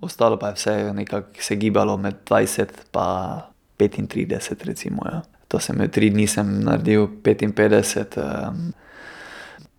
Ostalo 0.00 0.38
pa 0.38 0.48
je 0.48 0.54
vse 0.54 0.92
nekako 0.94 1.42
se 1.42 1.56
gibalo 1.56 1.96
med 1.96 2.14
20 2.24 2.66
pa 2.90 3.50
35 3.78 4.64
recimo, 4.64 5.02
ja. 5.04 5.22
To 5.48 5.58
sem 5.60 5.76
imel 5.76 5.88
tri 5.88 6.10
dni, 6.10 6.26
sem 6.26 6.48
naredil 6.64 7.06
55, 7.24 8.16
um, 8.20 8.72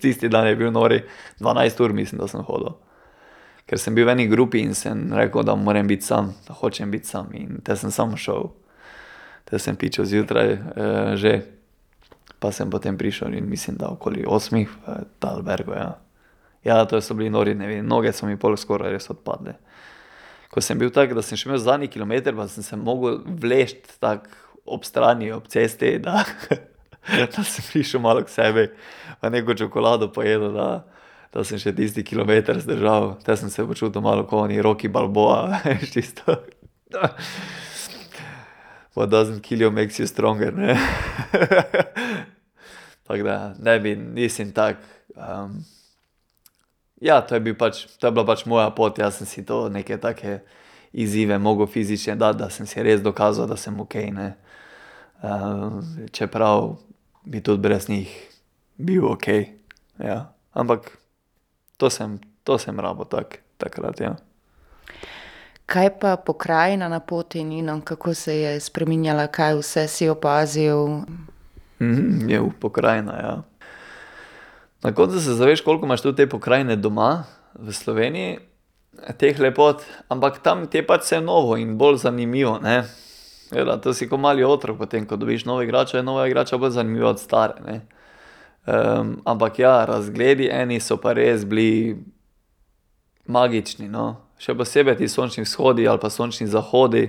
tisti 0.02 0.30
dan 0.30 0.48
je 0.48 0.56
bil 0.56 0.72
nori, 0.72 1.04
12 1.40 1.84
ur 1.84 1.94
mislim, 1.94 2.22
da 2.22 2.28
sem 2.28 2.42
hodil. 2.42 2.74
Ker 3.70 3.78
sem 3.78 3.94
bil 3.94 4.08
v 4.08 4.16
eni 4.16 4.26
grupi 4.26 4.64
in 4.66 4.74
sem 4.74 5.12
rekel, 5.14 5.44
da 5.46 5.54
moram 5.54 5.88
biti 5.88 6.08
sam, 6.08 6.32
da 6.48 6.56
hočem 6.58 6.90
biti 6.90 7.06
sam 7.06 7.30
in 7.38 7.60
te 7.62 7.76
sem 7.78 7.92
samo 7.94 8.18
šel. 8.18 8.50
Te 9.46 9.60
sem 9.62 9.78
pičil 9.78 10.08
zjutraj 10.10 10.52
eh, 10.54 11.12
že, 11.22 11.34
pa 12.42 12.50
sem 12.52 12.70
potem 12.70 12.98
prišel 12.98 13.38
in 13.38 13.50
mislim, 13.50 13.78
da 13.78 13.92
okoli 13.94 14.26
osmih 14.26 14.70
v 14.70 14.98
Talbergu, 15.22 15.78
ja. 15.78 15.92
Ja, 16.66 16.82
to 16.86 16.98
so 17.02 17.14
bili 17.14 17.30
nori 17.30 17.54
dnevi, 17.54 17.82
noge 17.86 18.12
so 18.14 18.26
mi 18.26 18.38
pol 18.42 18.58
skoraj 18.58 18.92
res 18.92 19.10
odpadle. 19.14 19.56
Ko 20.50 20.62
sem 20.66 20.80
bil 20.82 20.90
tak, 20.90 21.14
da 21.14 21.22
sem 21.22 21.38
še 21.38 21.48
imel 21.48 21.62
zadnji 21.62 21.88
kilometer, 21.94 22.34
pa 22.36 22.50
sem 22.50 22.66
se 22.66 22.78
mogel 22.78 23.22
vleči 23.24 23.84
tako 24.02 24.34
ob 24.70 24.86
strani, 24.86 25.32
ob 25.32 25.46
cesti, 25.50 25.98
da, 26.02 26.24
da 27.36 27.44
sem 27.46 27.66
prišel 27.70 28.02
malo 28.02 28.26
k 28.26 28.34
sebi, 28.34 28.66
pa 29.22 29.30
neko 29.30 29.54
čokolado 29.58 30.10
pojedel, 30.14 30.52
da, 30.58 30.70
da 31.34 31.44
sem 31.46 31.62
še 31.62 31.74
tisti 31.78 32.04
kilometer 32.06 32.60
zdržal. 32.62 33.16
Te 33.26 33.38
sem 33.38 33.50
se 33.54 33.66
počutil 33.66 34.02
malo 34.02 34.26
kot 34.30 34.48
oni 34.48 34.62
roki 34.62 34.90
balboa, 34.90 35.58
veš 35.66 35.94
tisto. 35.94 36.40
What 38.98 39.14
doesn't 39.14 39.46
kill 39.46 39.62
you 39.62 39.72
makes 39.72 40.00
you 40.00 40.08
stronger, 40.08 40.56
ne. 40.56 40.74
Tako 43.08 43.24
da 43.24 43.54
ne 43.60 43.80
bi, 43.80 43.96
nisem 43.96 44.52
tak. 44.52 44.82
Um, 45.16 45.64
ja, 47.02 47.22
to 47.22 47.36
je 47.36 47.42
bil 47.42 47.56
pač, 47.58 47.86
to 47.98 48.10
je 48.10 48.14
bila 48.14 48.26
pač 48.26 48.46
moja 48.46 48.70
pot, 48.76 48.98
jaz 48.98 49.22
sem 49.22 49.30
si 49.30 49.46
to 49.46 49.68
neke 49.70 49.98
take 50.02 50.42
izzive 50.94 51.38
mogel 51.38 51.70
fizične 51.70 52.16
dati, 52.16 52.40
da 52.42 52.50
sem 52.50 52.68
si 52.68 52.84
res 52.84 53.02
dokazal, 53.06 53.48
da 53.50 53.58
sem 53.58 53.78
ok, 53.80 53.96
ne. 54.14 54.30
Um, 55.22 55.82
čeprav 56.16 56.78
bi 57.26 57.42
tudi 57.44 57.62
brez 57.62 57.90
njih 57.90 58.10
bil 58.78 59.06
ok, 59.10 59.28
ja. 60.02 60.22
Ampak 60.54 60.99
to 61.80 61.88
sem, 61.90 62.20
to 62.44 62.60
sem 62.60 62.76
rabil 62.76 63.08
tak, 63.08 63.40
takrat, 63.56 64.04
ja. 64.04 64.20
Kaj 65.70 65.90
pa 66.02 66.18
pokrajina 66.18 66.90
na 66.92 67.00
poti, 67.00 67.44
Nino, 67.44 67.80
kako 67.86 68.14
se 68.14 68.36
je 68.36 68.60
spreminjala, 68.60 69.28
kaj 69.32 69.56
vse 69.62 69.88
si 69.88 70.10
opazil? 70.10 71.06
Mhm, 71.80 72.28
je 72.28 72.40
v 72.42 72.52
pokrajina, 72.60 73.16
ja. 73.22 73.36
Na 74.84 74.92
koncu 74.92 75.22
se 75.22 75.34
zaveš, 75.34 75.62
koliko 75.62 75.86
imaš 75.86 76.02
tu 76.02 76.14
te 76.16 76.28
pokrajine 76.28 76.76
doma 76.76 77.24
v 77.54 77.72
Sloveniji, 77.72 78.40
teh 79.18 79.40
lepot, 79.40 79.84
ampak 80.10 80.44
tam 80.44 80.68
ti 80.68 80.82
je 80.82 80.88
pač 80.88 81.08
vse 81.08 81.22
novo 81.22 81.56
in 81.58 81.78
bolj 81.78 82.04
zanimivo, 82.04 82.58
ne. 82.60 82.84
Glej, 83.50 83.80
to 83.82 83.94
si 83.94 84.10
ko 84.10 84.18
mali 84.18 84.44
otrok, 84.44 84.78
potem 84.78 85.08
ko 85.08 85.16
dobiš 85.16 85.46
novo 85.46 85.64
igračo, 85.64 85.98
je 85.98 86.04
nova 86.04 86.28
igrača 86.28 86.58
bolj 86.58 86.76
zanimiva 86.76 87.10
od 87.10 87.20
stare, 87.20 87.62
ne. 87.66 87.82
Um, 88.70 89.22
ampak 89.26 89.60
ja, 89.60 89.86
razgledi 89.86 90.50
eni 90.52 90.80
so 90.80 90.98
pa 91.02 91.16
res 91.18 91.46
bili 91.48 91.98
magični, 93.26 93.88
no. 93.90 94.20
Še 94.38 94.54
posebej 94.54 95.00
ti 95.00 95.08
sončni 95.10 95.42
vzhodi 95.42 95.88
ali 95.90 96.02
pa 96.02 96.12
sončni 96.14 96.46
zahodi, 96.48 97.08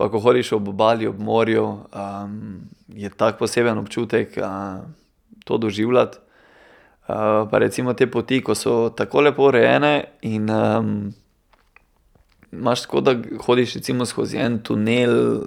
pa 0.00 0.08
ko 0.08 0.20
hodiš 0.22 0.54
ob 0.56 0.70
obali, 0.72 1.08
ob 1.10 1.18
morju, 1.20 1.66
um, 1.92 2.38
je 2.88 3.10
tak 3.12 3.36
poseben 3.42 3.76
občutek, 3.82 4.38
uh, 4.40 4.80
to 5.44 5.58
doživljati. 5.60 6.22
Uh, 7.06 7.44
pa 7.50 7.60
recimo 7.60 7.92
te 7.94 8.08
poti, 8.10 8.40
ko 8.40 8.56
so 8.56 8.88
tako 8.96 9.26
lepo 9.26 9.50
urejene 9.50 9.92
in, 10.26 10.48
um, 10.50 11.12
imaš, 12.52 12.86
kot 12.90 13.04
da 13.04 13.14
hodiš 13.44 13.76
skozi 14.08 14.40
en 14.40 14.58
tunel, 14.64 15.44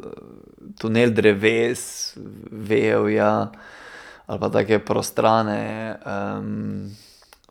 tunel 0.77 1.11
dreves, 1.17 2.15
vejevja 2.51 3.49
ali 4.29 4.39
pa 4.39 4.49
take 4.53 4.79
prostrane, 4.85 5.95
um, 6.05 6.89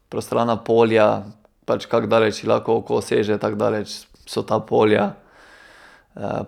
prostrana 0.08 0.56
polja, 0.62 1.24
pač 1.66 1.88
kako 1.90 2.06
daleč 2.06 2.44
lahko 2.46 2.78
oko 2.78 3.00
seže, 3.02 3.38
tako 3.42 3.58
daleč 3.58 4.04
so 4.26 4.42
ta 4.46 4.60
polja. 4.62 5.14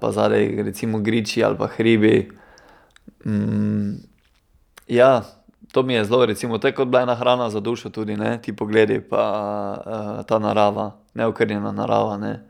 pa 0.00 0.10
zadaj 0.10 0.62
recimo 0.66 0.98
griči 0.98 1.44
ali 1.44 1.56
pa 1.58 1.66
hribi. 1.66 2.30
ja, 4.88 5.22
to 5.72 5.82
mi 5.82 5.94
je 5.94 6.04
zelo 6.04 6.26
recimo, 6.26 6.58
to 6.58 6.66
je 6.66 6.74
kot 6.74 6.88
bila 6.88 7.02
ena 7.02 7.14
hrana 7.14 7.50
za 7.50 7.60
dušo 7.60 7.90
tudi, 7.90 8.16
ne, 8.16 8.38
ti 8.42 8.56
pogledi 8.56 9.00
pa, 9.00 10.24
ta 10.26 10.38
narava, 10.38 10.96
neokrnjena 11.14 11.72
narava, 11.72 12.16
ne. 12.16 12.40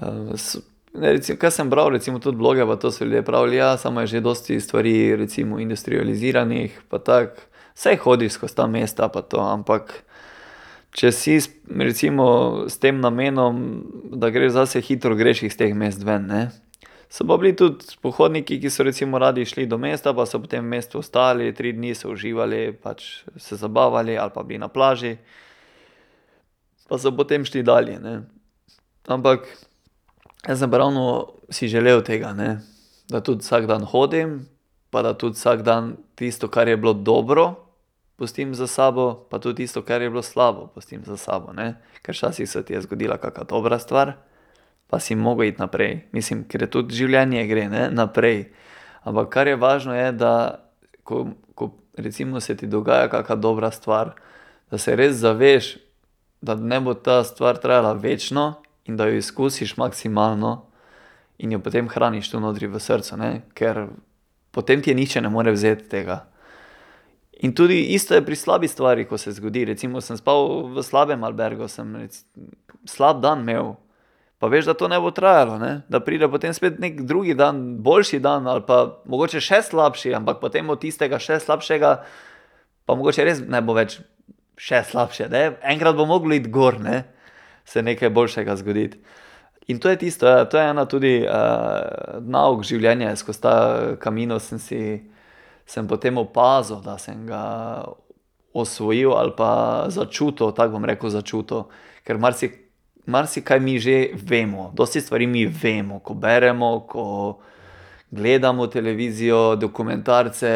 ne, 0.00 0.73
recimo, 0.94 1.38
kaj 1.38 1.50
sem 1.50 1.70
bral 1.70 1.90
recimo 1.90 2.18
tudi 2.18 2.38
bloge 2.38 2.66
pa 2.66 2.76
to 2.76 2.90
so 2.90 3.04
ljudje 3.04 3.22
pravili, 3.22 3.56
ja, 3.56 3.76
samo 3.76 4.00
je 4.00 4.06
že 4.06 4.20
dosti 4.20 4.60
stvari 4.60 5.16
recimo 5.16 5.60
industrializiranih 5.60 6.80
pa 6.88 6.98
tako. 6.98 7.40
Saj 7.74 7.96
hodiš 7.96 8.32
skozi 8.32 8.54
ta 8.54 8.66
mesta 8.66 9.08
pa 9.08 9.22
to, 9.22 9.40
ampak 9.40 10.04
če 10.94 11.10
si 11.12 11.40
recimo 11.66 12.26
s 12.70 12.78
tem 12.78 13.00
namenom, 13.02 13.56
da 14.14 14.30
greš 14.30 14.52
zase, 14.54 14.80
hitro 14.80 15.16
greš 15.18 15.42
iz 15.42 15.56
teh 15.58 15.74
mest 15.74 16.04
ven, 16.06 16.28
ne. 16.30 16.42
So 17.10 17.26
pa 17.26 17.36
bili 17.38 17.56
tudi 17.56 17.98
pohodniki, 18.02 18.60
ki 18.62 18.70
so 18.70 18.86
recimo 18.86 19.18
radi 19.18 19.44
šli 19.46 19.66
do 19.66 19.78
mesta 19.78 20.14
pa 20.14 20.26
so 20.26 20.38
potem 20.42 20.64
v 20.64 20.70
mestu 20.76 20.98
ostali, 20.98 21.52
tri 21.54 21.72
dni 21.74 21.94
so 21.94 22.10
uživali, 22.14 22.72
pač 22.82 23.24
se 23.36 23.58
zabavali 23.58 24.16
ali 24.18 24.34
pa 24.34 24.42
bili 24.42 24.58
na 24.62 24.68
plaži. 24.68 25.16
Pa 26.88 26.98
so 26.98 27.10
potem 27.16 27.44
šli 27.44 27.62
dalje, 27.62 27.98
ne. 27.98 28.16
Ampak 29.06 29.46
jaz 30.48 30.58
sem 30.58 30.70
pa 30.70 30.78
ravno 30.78 31.34
si 31.50 31.68
želel 31.68 32.02
tega, 32.02 32.32
ne. 32.32 32.58
Da 33.08 33.20
tudi 33.20 33.44
vsak 33.44 33.66
dan 33.66 33.84
hodim 33.84 34.44
pa 34.94 35.02
da 35.02 35.14
tudi 35.14 35.34
vsak 35.34 35.62
dan 35.62 35.96
tisto, 36.14 36.48
kar 36.48 36.68
je 36.68 36.76
bilo 36.76 36.92
dobro, 36.92 37.54
pustim 38.16 38.54
za 38.54 38.66
sabo, 38.66 39.26
pa 39.30 39.38
tudi 39.38 39.56
tisto, 39.56 39.82
kar 39.82 40.02
je 40.02 40.10
bilo 40.10 40.22
slabo, 40.22 40.66
pustim 40.74 41.02
za 41.04 41.16
sabo, 41.16 41.52
ne. 41.52 41.74
Ker 42.02 42.14
včasih 42.14 42.50
se 42.50 42.62
ti 42.62 42.72
je 42.72 42.80
zgodila 42.80 43.16
kaka 43.18 43.42
dobra 43.44 43.78
stvar, 43.78 44.12
pa 44.86 45.00
si 45.00 45.14
mogel 45.14 45.48
iti 45.48 45.58
naprej, 45.58 46.04
mislim, 46.12 46.44
ker 46.46 46.62
je 46.62 46.70
tudi 46.70 46.94
življenje 46.94 47.42
gre, 47.50 47.66
ne, 47.68 47.88
naprej. 47.90 48.52
Ampak 49.02 49.32
kar 49.34 49.50
je 49.50 49.56
važno, 49.58 49.96
je, 49.98 50.12
da 50.12 50.62
ko, 51.02 51.26
ko 51.58 51.72
recimo 51.98 52.40
se 52.40 52.54
ti 52.56 52.70
dogaja 52.70 53.10
kaka 53.10 53.34
dobra 53.34 53.72
stvar, 53.74 54.14
da 54.70 54.78
se 54.78 54.94
res 54.94 55.18
zaveš, 55.18 55.74
da 56.38 56.54
ne 56.54 56.78
bo 56.80 56.94
ta 56.94 57.24
stvar 57.26 57.58
trajala 57.58 57.96
večno 57.98 58.62
in 58.84 58.96
da 58.96 59.08
jo 59.08 59.18
izkusiš 59.18 59.76
maksimalno 59.76 60.66
in 61.38 61.52
jo 61.52 61.58
potem 61.58 61.88
hraniš 61.88 62.30
tu 62.30 62.40
notri 62.40 62.66
v 62.70 62.80
srcu, 62.80 63.16
ne, 63.16 63.30
ker 63.54 63.86
potem 64.54 64.82
ti 64.82 64.90
je 64.90 64.94
nihče 64.94 65.20
ne 65.20 65.28
more 65.28 65.52
vzeti 65.52 65.88
tega. 65.90 66.24
In 67.42 67.54
tudi 67.54 67.80
isto 67.94 68.14
je 68.14 68.22
pri 68.24 68.36
slabi 68.36 68.68
stvari, 68.68 69.04
ko 69.04 69.18
se 69.18 69.32
zgodi, 69.32 69.64
recimo 69.64 70.00
sem 70.00 70.16
spal 70.16 70.68
v 70.70 70.82
slabem 70.82 71.24
albergu, 71.24 71.68
sem 71.68 71.90
slab 72.86 73.20
dan 73.20 73.42
imel, 73.42 73.74
pa 74.38 74.46
veš, 74.46 74.68
da 74.70 74.74
to 74.78 74.88
ne 74.88 75.00
bo 75.00 75.10
trajalo, 75.10 75.58
ne, 75.58 75.72
da 75.88 76.00
pride 76.00 76.28
potem 76.30 76.54
spet 76.54 76.78
neki 76.78 77.02
drugi 77.02 77.34
dan, 77.34 77.82
boljši 77.82 78.20
dan 78.22 78.46
ali 78.46 78.62
pa 78.66 79.00
mogoče 79.10 79.42
še 79.42 79.62
slabši, 79.66 80.14
ampak 80.20 80.38
potem 80.40 80.70
od 80.70 80.80
tistega 80.80 81.18
še 81.18 81.40
slabšega 81.42 81.96
pa 82.84 82.94
mogoče 82.94 83.24
res 83.24 83.40
ne 83.40 83.60
bo 83.64 83.74
več 83.74 83.98
še 84.60 84.84
slabše, 84.86 85.28
ne, 85.32 85.44
enkrat 85.74 85.96
bo 85.98 86.06
moglo 86.06 86.36
iti 86.36 86.52
gor, 86.52 86.78
ne. 86.78 87.02
Se 87.64 87.82
nekaj 87.82 88.10
boljšega 88.10 88.56
zgoditi. 88.56 88.98
In 89.66 89.78
to 89.80 89.90
je 89.90 89.96
tisto, 89.96 90.28
ja, 90.28 90.44
to 90.44 90.58
je 90.58 90.70
ena 90.70 90.84
tudi 90.84 91.14
uh, 91.24 92.20
nauk 92.20 92.64
življenja, 92.68 93.14
skozi 93.16 93.40
ta 93.40 93.56
kamino 94.00 94.38
sem 94.38 94.58
si 94.60 94.80
sem 95.66 95.86
potem 95.88 96.18
opazil, 96.20 96.82
da 96.84 96.98
sem 97.00 97.24
ga 97.26 97.84
osvojil 98.54 99.14
ali 99.16 99.32
pa 99.36 99.86
začutil, 99.88 100.52
tako 100.52 100.76
bom 100.76 100.84
rekel, 100.84 101.10
začutil. 101.10 101.64
Ker 102.04 102.20
marsikaj 102.20 102.60
marsi 103.06 103.42
mi 103.60 103.78
že 103.78 104.10
vemo, 104.14 104.70
dosti 104.74 105.00
stvari 105.00 105.26
mi 105.26 105.46
vemo, 105.46 105.98
ko 105.98 106.14
beremo, 106.14 106.86
ko 106.88 107.38
gledamo 108.10 108.66
televizijo, 108.66 109.56
dokumentarce. 109.56 110.52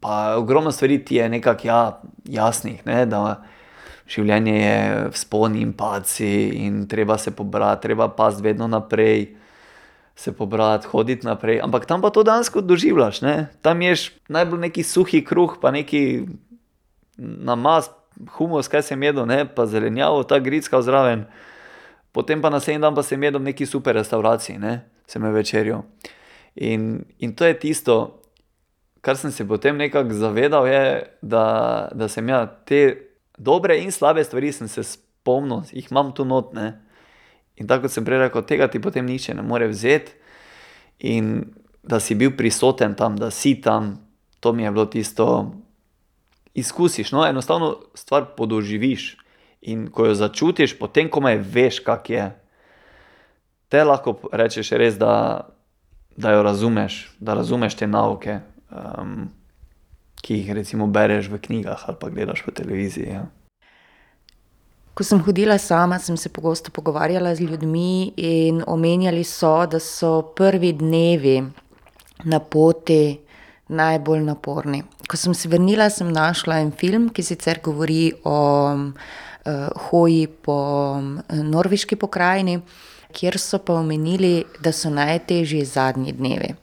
Pa 0.00 0.36
ogromno 0.36 0.70
stvari 0.72 1.04
ti 1.04 1.16
je 1.16 1.28
nekako 1.28 1.66
ja, 1.66 2.00
jasnih, 2.24 2.86
ne? 2.86 3.06
da 3.06 3.42
življenje 4.08 4.54
je 4.56 4.78
vzponi 5.12 5.60
in 5.62 5.74
paci, 5.76 6.32
in 6.64 6.86
treba 6.88 7.18
se 7.18 7.34
pobrati, 7.36 7.82
treba 7.88 8.08
pasti 8.08 8.42
vedno 8.42 8.68
naprej 8.68 9.28
se 10.18 10.32
pobrati, 10.32 10.88
hoditi 10.90 11.26
naprej. 11.26 11.60
Ampak 11.62 11.86
tam 11.86 12.02
pa 12.02 12.10
to 12.10 12.24
dejansko 12.26 12.60
doživljaš. 12.60 13.20
Ne? 13.22 13.34
Tam 13.62 13.82
ješ 13.82 14.10
najbolj 14.28 14.64
neki 14.66 14.82
suhi 14.82 15.20
kruh, 15.24 15.60
pa 15.62 15.70
neki 15.70 16.26
namaz, 17.18 17.92
humus, 18.34 18.66
kaj 18.66 18.82
sem 18.82 19.02
jedel, 19.02 19.28
ne? 19.30 19.44
pa 19.46 19.66
zelenjavo, 19.70 20.24
ta 20.26 20.40
gritska 20.42 20.82
zraven. 20.82 21.28
Potem 22.12 22.42
pa 22.42 22.50
naslednji 22.50 22.82
dan 22.82 22.98
pa 22.98 23.06
sem 23.06 23.22
jedel 23.22 23.38
v 23.38 23.52
neki 23.52 23.66
super 23.66 23.94
restavraciji, 23.94 24.58
ne? 24.58 24.80
sem 25.06 25.24
je 25.24 25.30
večerjo. 25.30 25.82
In, 26.56 27.04
in 27.22 27.36
to 27.38 27.46
je 27.46 27.54
tisto, 27.54 28.18
kar 29.00 29.16
sem 29.16 29.30
se 29.30 29.46
potem 29.46 29.78
nekako 29.78 30.18
zavedal, 30.18 30.66
je, 30.66 30.82
da, 31.22 31.44
da 31.94 32.08
sem 32.10 32.26
ja 32.28 32.42
te 32.66 33.07
dobre 33.38 33.78
in 33.82 33.92
slabe 33.92 34.24
stvari 34.24 34.52
se 34.52 34.82
spomnil, 34.82 35.62
jih 35.72 35.90
imam 35.90 36.12
tu 36.12 36.24
notne. 36.24 36.80
In 37.56 37.66
tako 37.66 37.86
kot 37.86 37.92
sem 37.92 38.04
prej 38.04 38.18
rekel, 38.26 38.42
tega 38.46 38.68
ti 38.70 38.80
potem 38.80 39.06
nihče 39.06 39.34
ne 39.34 39.42
more 39.42 39.68
vzeti. 39.68 40.12
In 40.98 41.54
da 41.82 42.00
si 42.00 42.14
bil 42.14 42.36
prisoten 42.36 42.94
tam, 42.94 43.16
da 43.16 43.30
si 43.30 43.54
tam, 43.60 43.96
to 44.40 44.52
mi 44.52 44.62
je 44.62 44.70
bilo 44.70 44.86
tisto, 44.86 45.52
izkusiš. 46.54 47.12
No, 47.12 47.26
enostavno 47.26 47.76
stvar 47.94 48.34
podoživiš. 48.36 49.16
In 49.60 49.88
ko 49.90 50.06
jo 50.06 50.14
začutiš, 50.14 50.76
potem 50.78 51.08
ko 51.10 51.20
me 51.20 51.34
veš, 51.38 51.80
kak 51.82 52.10
je, 52.10 52.28
te 53.68 53.82
lahko 53.84 54.14
rečeš 54.32 54.70
res, 54.78 54.94
da, 54.98 55.48
da 56.16 56.36
jo 56.36 56.44
razumeš, 56.46 57.00
da 57.18 57.34
razumeš 57.34 57.74
te 57.74 57.86
nauke, 57.86 58.38
um, 58.70 59.28
ki 60.22 60.40
jih 60.40 60.52
recimo 60.52 60.86
bereš 60.86 61.28
v 61.32 61.38
knjigah 61.38 61.88
ali 61.88 61.96
pa 62.00 62.08
gledaš 62.08 62.42
po 62.44 62.50
televiziji. 62.50 63.08
Ja. 63.08 63.26
Ko 64.94 65.04
sem 65.06 65.20
hodila 65.22 65.58
sama, 65.58 65.98
sem 65.98 66.16
se 66.16 66.28
pogosto 66.28 66.70
pogovarjala 66.74 67.34
z 67.34 67.46
ljudmi 67.46 68.12
in 68.16 68.64
omenjali 68.66 69.24
so, 69.24 69.66
da 69.66 69.78
so 69.78 70.22
prvi 70.34 70.72
dnevi 70.72 71.42
na 72.24 72.40
poti 72.40 73.18
najbolj 73.68 74.24
naporni. 74.24 74.82
Ko 75.08 75.16
sem 75.16 75.34
se 75.34 75.48
vrnila, 75.48 75.90
sem 75.90 76.10
našla 76.12 76.58
en 76.64 76.72
film, 76.72 77.08
ki 77.14 77.22
sicer 77.22 77.60
govori 77.64 78.10
o 78.24 78.38
uh, 78.74 79.68
hoji 79.88 80.26
po 80.26 80.58
norveški 81.30 81.96
pokrajini, 81.96 82.58
kjer 83.14 83.38
so 83.38 83.62
pa 83.62 83.78
omenili, 83.78 84.44
da 84.60 84.72
so 84.72 84.90
najtežji 84.90 85.64
zadnji 85.64 86.12
dnevi. 86.12 86.54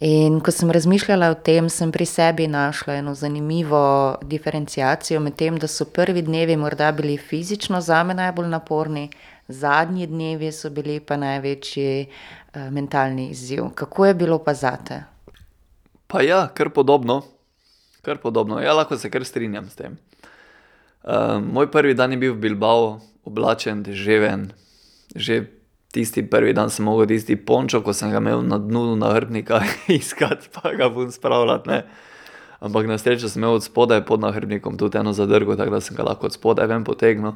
In 0.00 0.40
ko 0.44 0.52
sem 0.52 0.70
razmišljala 0.70 1.30
o 1.32 1.34
tem, 1.40 1.70
sem 1.72 1.92
pri 1.92 2.04
sebi 2.04 2.44
našla 2.46 2.98
eno 3.00 3.14
zanimivo 3.14 4.18
diferencijacijo 4.22 5.20
med 5.20 5.36
tem, 5.40 5.56
da 5.56 5.66
so 5.66 5.86
prvi 5.88 6.22
dnevi 6.22 6.56
morda 6.56 6.90
bili 6.92 7.16
fizično 7.16 7.80
zame 7.80 8.14
najbolj 8.14 8.48
naporni, 8.48 9.08
zadnji 9.48 10.06
dnevi 10.06 10.52
so 10.52 10.70
bili 10.70 11.00
pa 11.00 11.16
največji 11.16 12.06
uh, 12.06 12.68
mentalni 12.70 13.30
izziv. 13.30 13.70
Kako 13.74 14.06
je 14.06 14.14
bilo 14.14 14.38
pa 14.38 14.54
zate? 14.54 15.02
Pa 16.06 16.20
ja, 16.22 16.48
kar 16.54 16.70
podobno. 16.70 17.22
Kar 18.02 18.18
podobno. 18.18 18.60
Ja, 18.60 18.74
lahko 18.74 18.98
se 18.98 19.10
kar 19.10 19.24
strinjam 19.24 19.70
s 19.70 19.80
tem. 19.80 19.96
Uh, 21.02 21.40
moj 21.40 21.70
prvi 21.70 21.94
dan 21.94 22.12
je 22.12 22.18
bil 22.18 22.34
v 22.34 22.40
Bilbao, 22.44 23.00
oblačen, 23.24 23.82
deževen, 23.82 24.50
že 25.14 25.46
tisti 25.96 26.26
prvi 26.30 26.52
dan 26.52 26.70
sem 26.70 26.84
mogel 26.84 27.08
tisti 27.08 27.36
pončo, 27.36 27.80
ko 27.80 27.94
sem 27.96 28.12
ga 28.12 28.20
imel 28.20 28.42
na 28.44 28.58
dnu 28.60 28.98
nahrbnika, 29.00 29.62
iskati, 30.00 30.50
pa 30.52 30.74
ga 30.76 30.90
bom 30.92 31.08
spravljati. 31.12 31.70
Ne. 31.72 31.78
Ampak 32.60 32.88
na 32.88 32.98
srečo 33.00 33.30
sem 33.32 33.40
imel 33.40 33.56
od 33.56 33.64
spodaj 33.64 34.04
pod 34.04 34.20
nahrbnikom 34.20 34.76
tudi 34.76 35.00
eno 35.00 35.12
zadrgo, 35.16 35.56
tako 35.56 35.78
da 35.78 35.80
sem 35.80 35.96
ga 35.96 36.04
lahko 36.04 36.28
od 36.28 36.36
spodaj 36.36 36.68
ven 36.68 36.84
potegnil. 36.84 37.32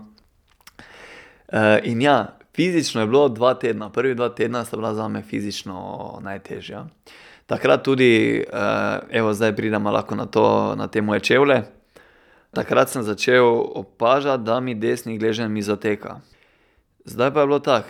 Uh, 1.50 1.80
in 1.88 2.02
ja, 2.04 2.36
fizično 2.56 3.00
je 3.00 3.08
bilo 3.08 3.28
dva 3.28 3.54
tedna, 3.54 3.88
prvi 3.90 4.14
dva 4.14 4.28
tedna 4.28 4.64
sta 4.64 4.76
bila 4.76 4.92
za 4.94 5.08
me 5.08 5.22
fizično 5.22 6.20
najtežja. 6.22 6.84
Takrat 7.46 7.82
tudi, 7.82 8.44
uh, 8.44 9.00
evo, 9.10 9.32
zdaj 9.34 9.56
pridemo 9.56 9.90
lahko 9.90 10.14
na, 10.14 10.26
to, 10.26 10.74
na 10.76 10.86
te 10.86 11.00
moje 11.00 11.20
čevlje. 11.20 11.62
Takrat 12.52 12.92
sem 12.92 13.02
začel 13.02 13.46
opažati, 13.74 14.44
da 14.44 14.60
mi 14.60 14.74
desni 14.74 15.18
gležen 15.18 15.52
mi 15.52 15.62
zateka. 15.62 16.20
Zdaj 17.04 17.34
pa 17.34 17.40
je 17.40 17.46
bilo 17.46 17.58
tako, 17.58 17.88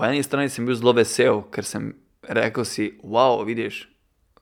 po 0.00 0.06
eni 0.08 0.22
strani 0.22 0.48
sem 0.48 0.64
bil 0.64 0.72
zelo 0.72 0.94
vesel, 0.96 1.42
ker 1.52 1.66
sem 1.68 1.90
rekel 2.24 2.64
si, 2.64 2.86
wow, 3.04 3.42
vidiš, 3.44 3.82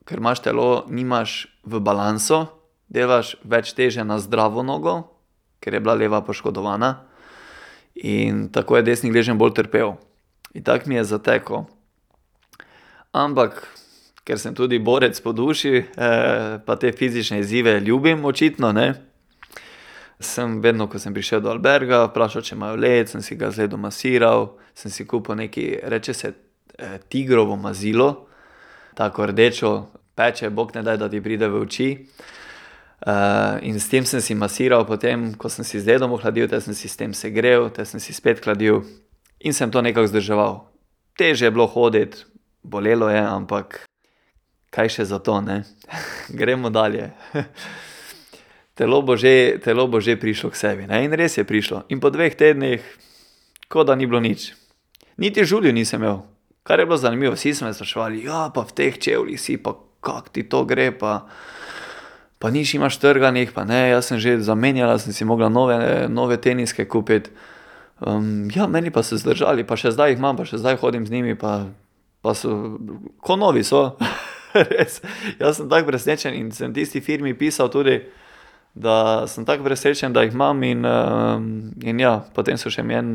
ker 0.06 0.22
imaš 0.22 0.44
telo, 0.44 0.84
nimaš 0.86 1.48
v 1.66 1.80
balansu, 1.82 2.44
delaš 2.86 3.32
več 3.42 3.72
teže 3.74 4.04
na 4.06 4.20
zdravo 4.22 4.62
nogo, 4.62 5.00
ker 5.58 5.74
je 5.74 5.80
bila 5.82 5.96
leva 5.98 6.20
poškodovana. 6.22 7.00
In 7.98 8.46
tako 8.54 8.78
je 8.78 8.86
desni 8.86 9.10
gležen 9.10 9.34
bolj 9.34 9.56
trpel. 9.58 9.96
In 10.54 10.62
tako 10.62 10.86
mi 10.86 11.00
je 11.00 11.08
zatekel. 11.10 11.66
Ampak, 13.10 13.58
ker 14.22 14.38
sem 14.38 14.54
tudi 14.54 14.78
borec 14.78 15.18
po 15.18 15.34
duši, 15.34 15.74
eh, 15.82 16.62
pa 16.62 16.78
te 16.78 16.94
fizične 16.94 17.42
izzive 17.42 17.80
ljubim, 17.82 18.22
očitno 18.22 18.70
ne. 18.70 18.92
Sem 20.20 20.58
vedno, 20.62 20.88
ko 20.90 20.98
sem 20.98 21.14
prišel 21.14 21.40
do 21.44 21.50
Alberga, 21.52 22.02
vprašal, 22.08 22.42
če 22.42 22.56
imajo 22.56 22.78
led, 22.82 23.10
sem 23.10 23.22
si 23.22 23.36
ga 23.38 23.52
zelo 23.54 23.78
masiral, 23.78 24.48
sem 24.74 24.90
si 24.90 25.06
kupil 25.06 25.38
nekaj, 25.38 25.68
reče 25.94 26.14
se, 26.14 26.32
eh, 26.78 26.98
tigrovo 27.08 27.56
mazilo, 27.56 28.26
tako 28.98 29.30
rdečo, 29.30 29.70
peče, 30.18 30.50
bog 30.50 30.74
ne 30.74 30.82
da, 30.82 30.96
da 30.96 31.08
ti 31.08 31.20
pride 31.22 31.48
v 31.48 31.62
oči. 31.62 31.90
Uh, 32.98 33.62
in 33.62 33.78
s 33.78 33.86
tem 33.86 34.02
sem 34.02 34.18
si 34.20 34.34
masiral, 34.34 34.82
potem, 34.82 35.30
ko 35.38 35.46
sem 35.46 35.62
si 35.62 35.78
z 35.78 35.86
ledom 35.86 36.16
ohladil, 36.16 36.48
te 36.50 36.58
sem 36.58 36.74
si 36.74 36.90
s 36.90 36.98
tem 36.98 37.14
segrel, 37.14 37.70
te 37.70 37.84
sem 37.86 38.02
si 38.02 38.10
spet 38.10 38.42
hladil 38.42 38.82
in 39.38 39.54
sem 39.54 39.70
to 39.70 39.78
nekako 39.78 40.10
zdržal. 40.10 40.66
Teže 41.14 41.46
je 41.46 41.50
bilo 41.54 41.66
hoditi, 41.70 42.26
bolelo 42.66 43.06
je, 43.06 43.22
ampak 43.22 43.86
kaj 44.74 44.90
še 44.98 45.04
za 45.14 45.22
to, 45.22 45.38
ne? 45.40 45.62
Gremo 46.40 46.74
dalje. 46.74 47.12
telo, 48.78 49.02
bo 49.02 49.18
že, 49.18 49.58
telo 49.58 49.90
bo 49.90 49.98
že 49.98 50.14
prišlo 50.14 50.54
k 50.54 50.56
sebi. 50.56 50.86
Ne? 50.86 51.02
In 51.02 51.12
res 51.18 51.34
je 51.34 51.42
prišlo. 51.42 51.90
In 51.90 51.98
po 51.98 52.14
dveh 52.14 52.30
tednih, 52.38 52.78
kot 53.66 53.90
da 53.90 53.98
ni 53.98 54.06
bilo 54.06 54.22
nič. 54.22 54.54
Niti 55.18 55.42
žulju 55.42 55.74
nisem 55.74 55.98
imel. 55.98 56.22
Kar 56.62 56.78
je 56.78 56.86
bilo 56.86 56.96
zanimivo, 57.00 57.34
vsi 57.34 57.54
smo 57.54 57.66
me 57.66 57.74
sprašvali, 57.74 58.22
ja, 58.28 58.52
pa 58.54 58.62
v 58.62 58.74
teh 58.76 58.94
čevljih 59.00 59.40
si, 59.40 59.56
pa 59.56 59.74
kako 60.04 60.28
ti 60.30 60.44
to 60.46 60.62
gre, 60.68 60.92
pa, 60.92 61.26
pa 62.38 62.50
niš 62.54 62.76
imaš 62.78 63.00
trganih, 63.00 63.50
pa 63.56 63.64
ne, 63.64 63.88
jaz 63.88 64.12
sem 64.12 64.20
že 64.20 64.36
zamenjala, 64.44 64.98
sem 65.00 65.16
si 65.16 65.24
mogla 65.24 65.48
nove, 65.48 66.06
nove 66.12 66.36
teniske 66.36 66.84
kupiti. 66.84 67.32
Um, 67.98 68.46
ja, 68.54 68.68
meni 68.70 68.92
pa 68.94 69.02
so 69.02 69.18
zdržali, 69.18 69.66
pa 69.66 69.74
še 69.74 69.90
zdaj 69.90 70.14
jih 70.14 70.20
imam, 70.20 70.36
pa 70.38 70.46
še 70.46 70.60
zdaj 70.60 70.78
hodim 70.78 71.08
z 71.08 71.16
njimi, 71.16 71.34
pa, 71.34 71.66
pa 72.22 72.36
so, 72.36 72.78
ko 73.18 73.40
novi 73.40 73.64
so. 73.66 73.96
Res, 74.54 75.00
jaz 75.40 75.58
sem 75.58 75.66
tako 75.68 75.90
presenečen 75.90 76.36
in 76.36 76.52
sem 76.54 76.70
tisti 76.76 77.02
firmi 77.02 77.34
pisal 77.34 77.72
tudi, 77.72 77.98
da 78.78 79.26
sem 79.26 79.44
tako 79.44 79.64
presenečen, 79.64 80.12
da 80.12 80.22
jih 80.22 80.34
imam 80.34 80.62
in, 80.62 80.84
um, 80.86 81.46
in 81.82 82.00
ja, 82.00 82.18
potem 82.34 82.58
so 82.58 82.70
še 82.70 82.84
mi 82.86 82.94
en 82.94 83.12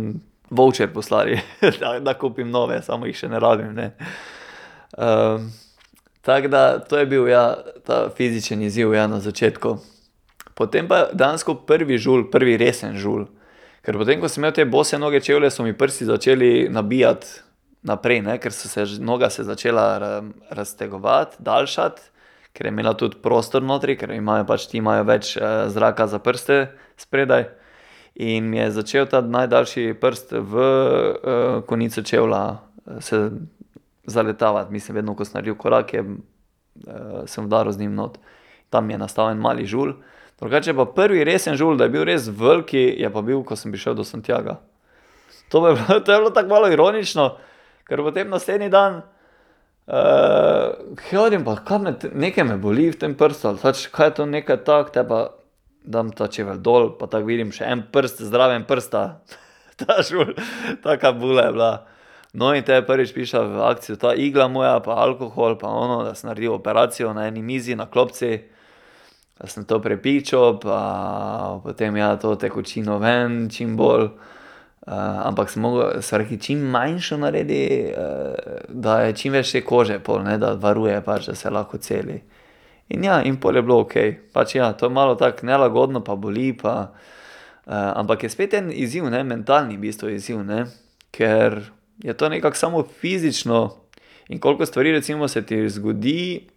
voucher 0.51 0.89
poslali, 0.93 1.39
da, 1.81 1.97
da 2.03 2.13
kupim 2.19 2.51
nove, 2.51 2.81
samo 2.83 3.07
jih 3.07 3.17
še 3.17 3.29
ne 3.31 3.39
rabim. 3.39 3.71
Ne. 3.77 3.91
Um, 4.97 5.47
tako 6.21 6.51
da 6.51 6.63
to 6.79 6.99
je 6.99 7.07
bil 7.09 7.29
ja, 7.31 7.45
ta 7.87 8.05
fizičen 8.17 8.61
izziv 8.61 8.93
ja, 8.93 9.07
na 9.07 9.21
začetku. 9.23 9.77
Potem 10.53 10.87
pa 10.87 11.07
dejansko 11.13 11.63
prvi 11.67 11.97
žul, 11.97 12.27
prvi 12.31 12.57
resen 12.61 12.99
žul. 13.01 13.25
Ker 13.83 13.97
potem, 13.99 14.21
ko 14.21 14.29
sem 14.31 14.43
imel 14.43 14.53
te 14.55 14.67
bose 14.69 14.99
noge 14.99 15.19
čevlje, 15.23 15.49
so 15.51 15.65
mi 15.65 15.73
prsti 15.75 16.07
začeli 16.11 16.51
nabijati 16.71 17.41
naprej, 17.83 18.21
ne? 18.23 18.37
ker 18.39 18.53
so 18.55 18.69
se 18.71 18.85
noga 19.03 19.29
se 19.29 19.43
začela 19.43 20.21
raztegovati, 20.51 21.41
daljšati, 21.43 22.12
ker 22.53 22.65
je 22.65 22.71
imela 22.71 22.93
tudi 22.93 23.17
prostor 23.21 23.63
notri, 23.63 23.97
ker 23.97 24.11
imajo 24.13 24.45
pač 24.45 24.67
ti 24.69 24.77
imajo 24.77 25.03
več 25.09 25.35
uh, 25.37 25.65
zraka 25.73 26.07
za 26.07 26.19
prste 26.21 26.67
spredaj. 27.01 27.49
In 28.15 28.45
mi 28.49 28.59
je 28.59 28.69
začel 28.71 29.07
ta 29.09 29.23
najdaljši 29.25 29.95
prst 30.01 30.35
v 30.37 30.53
uh, 30.61 31.63
konico 31.65 32.03
čevlja 32.05 32.43
eh, 32.53 33.01
se 33.01 33.29
zaletavati. 34.05 34.73
Mislim, 34.73 34.95
vedno, 34.95 35.15
ko 35.17 35.25
sem 35.25 35.39
naredil 35.39 35.55
korak, 35.57 35.93
je, 35.97 36.03
uh, 36.05 37.23
sem 37.25 37.45
udaril 37.49 37.73
z 37.73 37.81
njim 37.81 37.95
not. 37.97 38.19
Tam 38.69 38.89
je 38.89 38.99
nastal 39.01 39.31
en 39.31 39.41
mali 39.41 39.65
žul. 39.65 39.95
Drugače 40.39 40.75
pa 40.77 40.85
prvi 40.85 41.23
resen 41.25 41.57
žul, 41.57 41.73
da 41.77 41.87
je 41.87 41.95
bil 41.95 42.05
res 42.05 42.27
veliki, 42.29 42.83
je 43.01 43.09
pa 43.09 43.25
bil, 43.25 43.41
ko 43.41 43.57
sem 43.57 43.73
prišel 43.73 43.97
do 43.97 44.05
Santiago. 44.05 44.59
To, 45.49 45.65
je 45.67 45.75
bilo, 45.75 45.99
to 46.05 46.13
je 46.13 46.19
bilo 46.19 46.29
tako 46.29 46.49
malo 46.49 46.69
ironično, 46.69 47.31
ker 47.89 48.05
potem 48.05 48.29
naslednji 48.29 48.69
dan 48.69 49.01
hodim, 49.87 51.43
pa 51.43 51.55
kaj 51.65 51.79
me, 51.79 51.95
nekaj 52.13 52.43
me 52.47 52.57
boli 52.57 52.89
v 52.91 52.99
tem 52.99 53.15
prstu, 53.19 53.49
ali 53.51 53.59
pač, 53.59 53.87
kaj 53.91 54.07
je 54.07 54.15
to 54.19 54.25
nekaj 54.25 54.63
tak, 54.63 54.93
te 54.95 55.03
pa 55.07 55.25
dam 55.83 56.11
ta 56.15 56.27
čevelj 56.31 56.61
dol, 56.63 56.93
pa 56.99 57.09
tako 57.11 57.27
vidim 57.27 57.51
še 57.51 57.67
en 57.67 57.83
prst, 57.91 58.23
zraven 58.31 58.63
prsta, 58.67 59.03
ta 59.79 59.99
šul, 60.03 60.35
taka 60.83 61.11
bula 61.11 61.49
je 61.49 61.57
bila. 61.57 61.73
No 62.33 62.49
in 62.57 62.63
te 62.65 62.79
prvič 62.81 63.11
prišla 63.13 63.43
v 63.45 63.59
akcijo 63.67 63.95
ta 64.01 64.15
igla 64.17 64.47
moja, 64.49 64.79
pa 64.81 64.97
alkohol, 65.03 65.53
pa 65.61 65.69
ono, 65.69 66.01
da 66.07 66.15
sem 66.17 66.31
naredil 66.31 66.55
operacijo 66.55 67.11
na 67.13 67.27
eni 67.29 67.43
mizi, 67.45 67.75
na 67.77 67.85
klopci, 67.85 68.39
da 69.37 69.49
sem 69.51 69.67
to 69.69 69.77
prepičil, 69.83 70.57
pa 70.63 71.59
potem 71.61 71.99
ja, 71.99 72.15
to 72.17 72.33
tekočino 72.39 72.97
ven, 73.03 73.51
čim 73.53 73.75
bolj. 73.77 74.09
Uh, 74.83 75.27
ampak 75.27 75.47
sem 75.49 75.63
mogel, 75.63 76.01
rekli, 76.11 76.37
čim 76.43 76.63
manjšo 76.73 77.17
naredi, 77.17 77.63
uh, 77.95 78.65
da 78.67 78.97
je 79.05 79.13
čim 79.15 79.31
več 79.31 79.53
te 79.55 79.61
kože, 79.63 80.01
pol, 80.03 80.25
ne, 80.25 80.35
da 80.37 80.53
varuje, 80.59 80.97
pač, 81.05 81.29
da 81.31 81.35
se 81.39 81.49
lahko 81.49 81.79
celi. 81.79 82.17
In 82.91 83.05
ja, 83.07 83.21
in 83.23 83.37
pol 83.39 83.55
je 83.55 83.63
bilo 83.63 83.79
ok. 83.85 83.95
Pač 84.35 84.57
ja, 84.57 84.73
to 84.75 84.89
je 84.89 84.95
malo 84.95 85.15
tako 85.15 85.47
nelagodno, 85.47 86.03
pa 86.03 86.17
boli, 86.19 86.51
pa, 86.59 86.75
uh, 86.91 87.93
ampak 87.95 88.27
je 88.27 88.33
spet 88.35 88.57
en 88.59 88.73
izziv, 88.75 89.07
ne, 89.07 89.23
mentalni 89.23 89.79
v 89.79 89.85
bistvu 89.87 90.11
izziv, 90.17 90.43
ne, 90.43 90.65
ker 91.15 91.61
je 92.03 92.13
to 92.19 92.29
nekako 92.29 92.59
samo 92.59 92.83
fizično 92.83 93.69
in 94.27 94.39
koliko 94.39 94.65
stvari 94.65 94.91
recimo 94.91 95.27
se 95.27 95.45
ti 95.45 95.69
zgodi, 95.69 96.47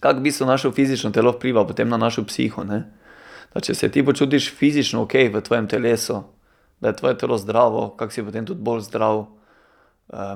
kako 0.00 0.18
v 0.18 0.22
bistvu 0.22 0.46
naše 0.46 0.70
fizično 0.70 1.10
telo 1.10 1.32
vpliva 1.32 1.66
potem 1.66 1.88
na 1.88 1.96
našo 1.96 2.24
psiho. 2.24 2.64
Ne? 2.64 2.82
Da 3.54 3.60
če 3.60 3.74
se 3.74 3.88
ti 3.88 4.04
počutiš 4.04 4.54
fizično 4.54 5.02
ok 5.02 5.14
v 5.32 5.40
tvojem 5.40 5.68
telesu, 5.68 6.22
da 6.82 6.88
je 6.88 6.96
tvoje 6.96 7.18
telo 7.18 7.38
zdravo, 7.38 7.88
kako 7.96 8.12
si 8.12 8.24
potem 8.26 8.46
tudi 8.46 8.60
bolj 8.60 8.80
zdrav 8.80 9.18
uh, 9.18 9.28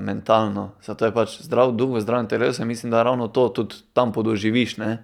mentalno. 0.01 0.71
Zato 0.83 1.05
je 1.05 1.15
pač 1.15 1.41
zdrav 1.43 1.73
duh 1.75 1.97
v 1.97 2.01
zdravem 2.01 2.29
telesu 2.31 2.63
in 2.63 2.69
mislim, 2.69 2.93
da 2.95 3.03
ravno 3.03 3.29
to 3.29 3.49
tudi 3.49 3.83
tam 3.93 4.13
podoživiš, 4.13 4.77
ne? 4.79 5.03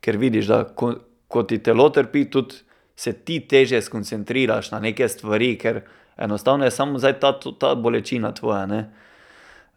ker 0.00 0.16
vidiš, 0.16 0.46
da 0.46 0.64
ko, 0.64 0.92
ko 1.28 1.42
ti 1.42 1.58
telo 1.58 1.88
trpi, 1.90 2.24
tudi 2.30 2.54
se 2.96 3.12
ti 3.12 3.40
teže 3.40 3.82
skoncentriraš 3.82 4.70
na 4.70 4.80
neke 4.80 5.08
stvari, 5.08 5.56
ker 5.58 5.82
enostavno 6.16 6.64
je 6.64 6.70
samo 6.70 6.98
zdaj 6.98 7.18
ta, 7.20 7.32
ta 7.58 7.74
bolečina 7.74 8.30
tvoja. 8.32 8.66
Ne? 8.66 8.92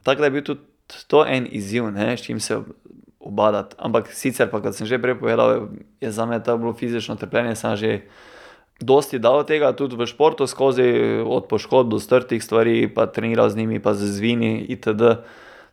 Tako 0.04 0.22
da 0.22 0.26
je 0.26 0.32
bil 0.32 0.44
tudi 0.44 0.62
to 1.08 1.26
en 1.26 1.48
izziv, 1.52 1.90
ne, 1.92 2.18
s 2.18 2.22
čim 2.22 2.40
se 2.40 2.62
obadati. 3.20 3.76
Ampak 3.80 4.14
sicer, 4.14 4.50
pa, 4.52 4.62
kot 4.62 4.78
sem 4.78 4.88
že 4.88 5.02
prej 5.02 5.18
povedal, 5.20 5.70
je 6.02 6.12
za 6.12 6.26
me 6.26 6.38
to 6.44 6.58
bilo 6.58 6.74
fizično 6.74 7.16
trpljenje, 7.16 7.56
sem 7.56 7.76
že 7.76 8.02
dosti 8.80 9.20
dal 9.20 9.44
tega, 9.44 9.74
tudi 9.76 10.00
v 10.00 10.08
športu, 10.08 10.48
skozi 10.48 10.88
od 11.26 11.48
poškodb 11.52 11.92
do 11.92 12.00
strtih 12.00 12.44
stvari, 12.44 12.88
pa 12.88 13.08
treniral 13.12 13.50
z 13.50 13.60
njimi, 13.60 13.80
pa 13.80 13.94
z 13.94 14.08
zvini 14.08 14.66
itd. 14.72 15.20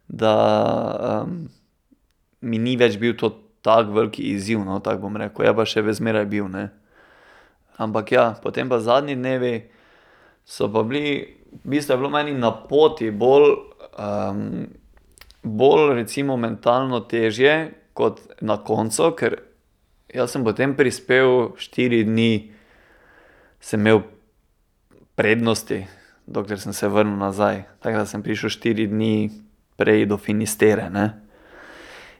Da 0.07 0.35
um, 1.27 1.49
mi 2.41 2.59
ni 2.59 2.77
več 2.79 2.99
bil 2.99 3.17
to 3.19 3.33
tako 3.67 3.99
veliki 3.99 4.23
izziv, 4.35 4.63
no, 4.63 4.79
tako 4.81 5.07
bom 5.07 5.17
rekel, 5.19 5.49
je 5.49 5.55
pa 5.55 5.65
še 5.67 5.83
vedno 5.83 6.25
bil. 6.31 6.47
Ne. 6.51 6.69
Ampak 7.83 8.13
ja, 8.13 8.27
potem 8.43 8.71
pa 8.71 8.79
zadnji 8.79 9.17
dnevi 9.19 9.67
so 10.47 10.71
pa 10.71 10.85
bili, 10.87 11.43
v 11.65 11.75
bistvu 11.75 11.95
je 11.95 11.99
bilo 11.99 12.11
meni 12.11 12.35
na 12.39 12.53
poti 12.55 13.11
bolj, 13.11 13.59
um, 13.99 14.67
bolj 15.43 15.95
recimo 15.99 16.37
mentalno 16.39 17.03
težje 17.03 17.75
kot 17.99 18.23
na 18.41 18.61
koncu, 18.63 19.11
ker 19.19 19.41
jaz 20.15 20.31
sem 20.31 20.45
potem 20.47 20.77
prispel 20.79 21.57
štiri 21.59 22.05
dni, 22.07 22.56
sem 23.61 23.81
imel 23.81 24.03
prednosti, 25.17 25.87
dokler 26.27 26.61
sem 26.61 26.73
se 26.73 26.89
vrnil 26.89 27.17
nazaj. 27.19 27.65
Tako 27.81 28.03
da 28.03 28.07
sem 28.07 28.23
prišel 28.23 28.53
štiri 28.53 28.87
dni 28.87 29.31
prej 29.77 30.07
do 30.07 30.19
Finistere. 30.21 30.91
Ne? 30.91 31.07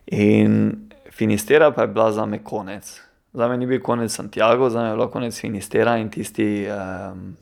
In 0.07 0.73
Finistera 1.11 1.71
pa 1.71 1.83
je 1.83 1.89
bila 1.89 2.13
za 2.13 2.27
me 2.27 2.43
konec. 2.45 3.01
Za 3.33 3.49
me 3.49 3.57
ni 3.57 3.67
bil 3.67 3.83
konec 3.83 4.13
Santiago, 4.13 4.71
za 4.71 4.83
me 4.83 4.89
je 4.89 4.95
bila 4.95 5.11
konec 5.11 5.41
Finistera 5.41 5.97
in 5.97 6.11
tisti 6.11 6.69
um, 6.69 7.37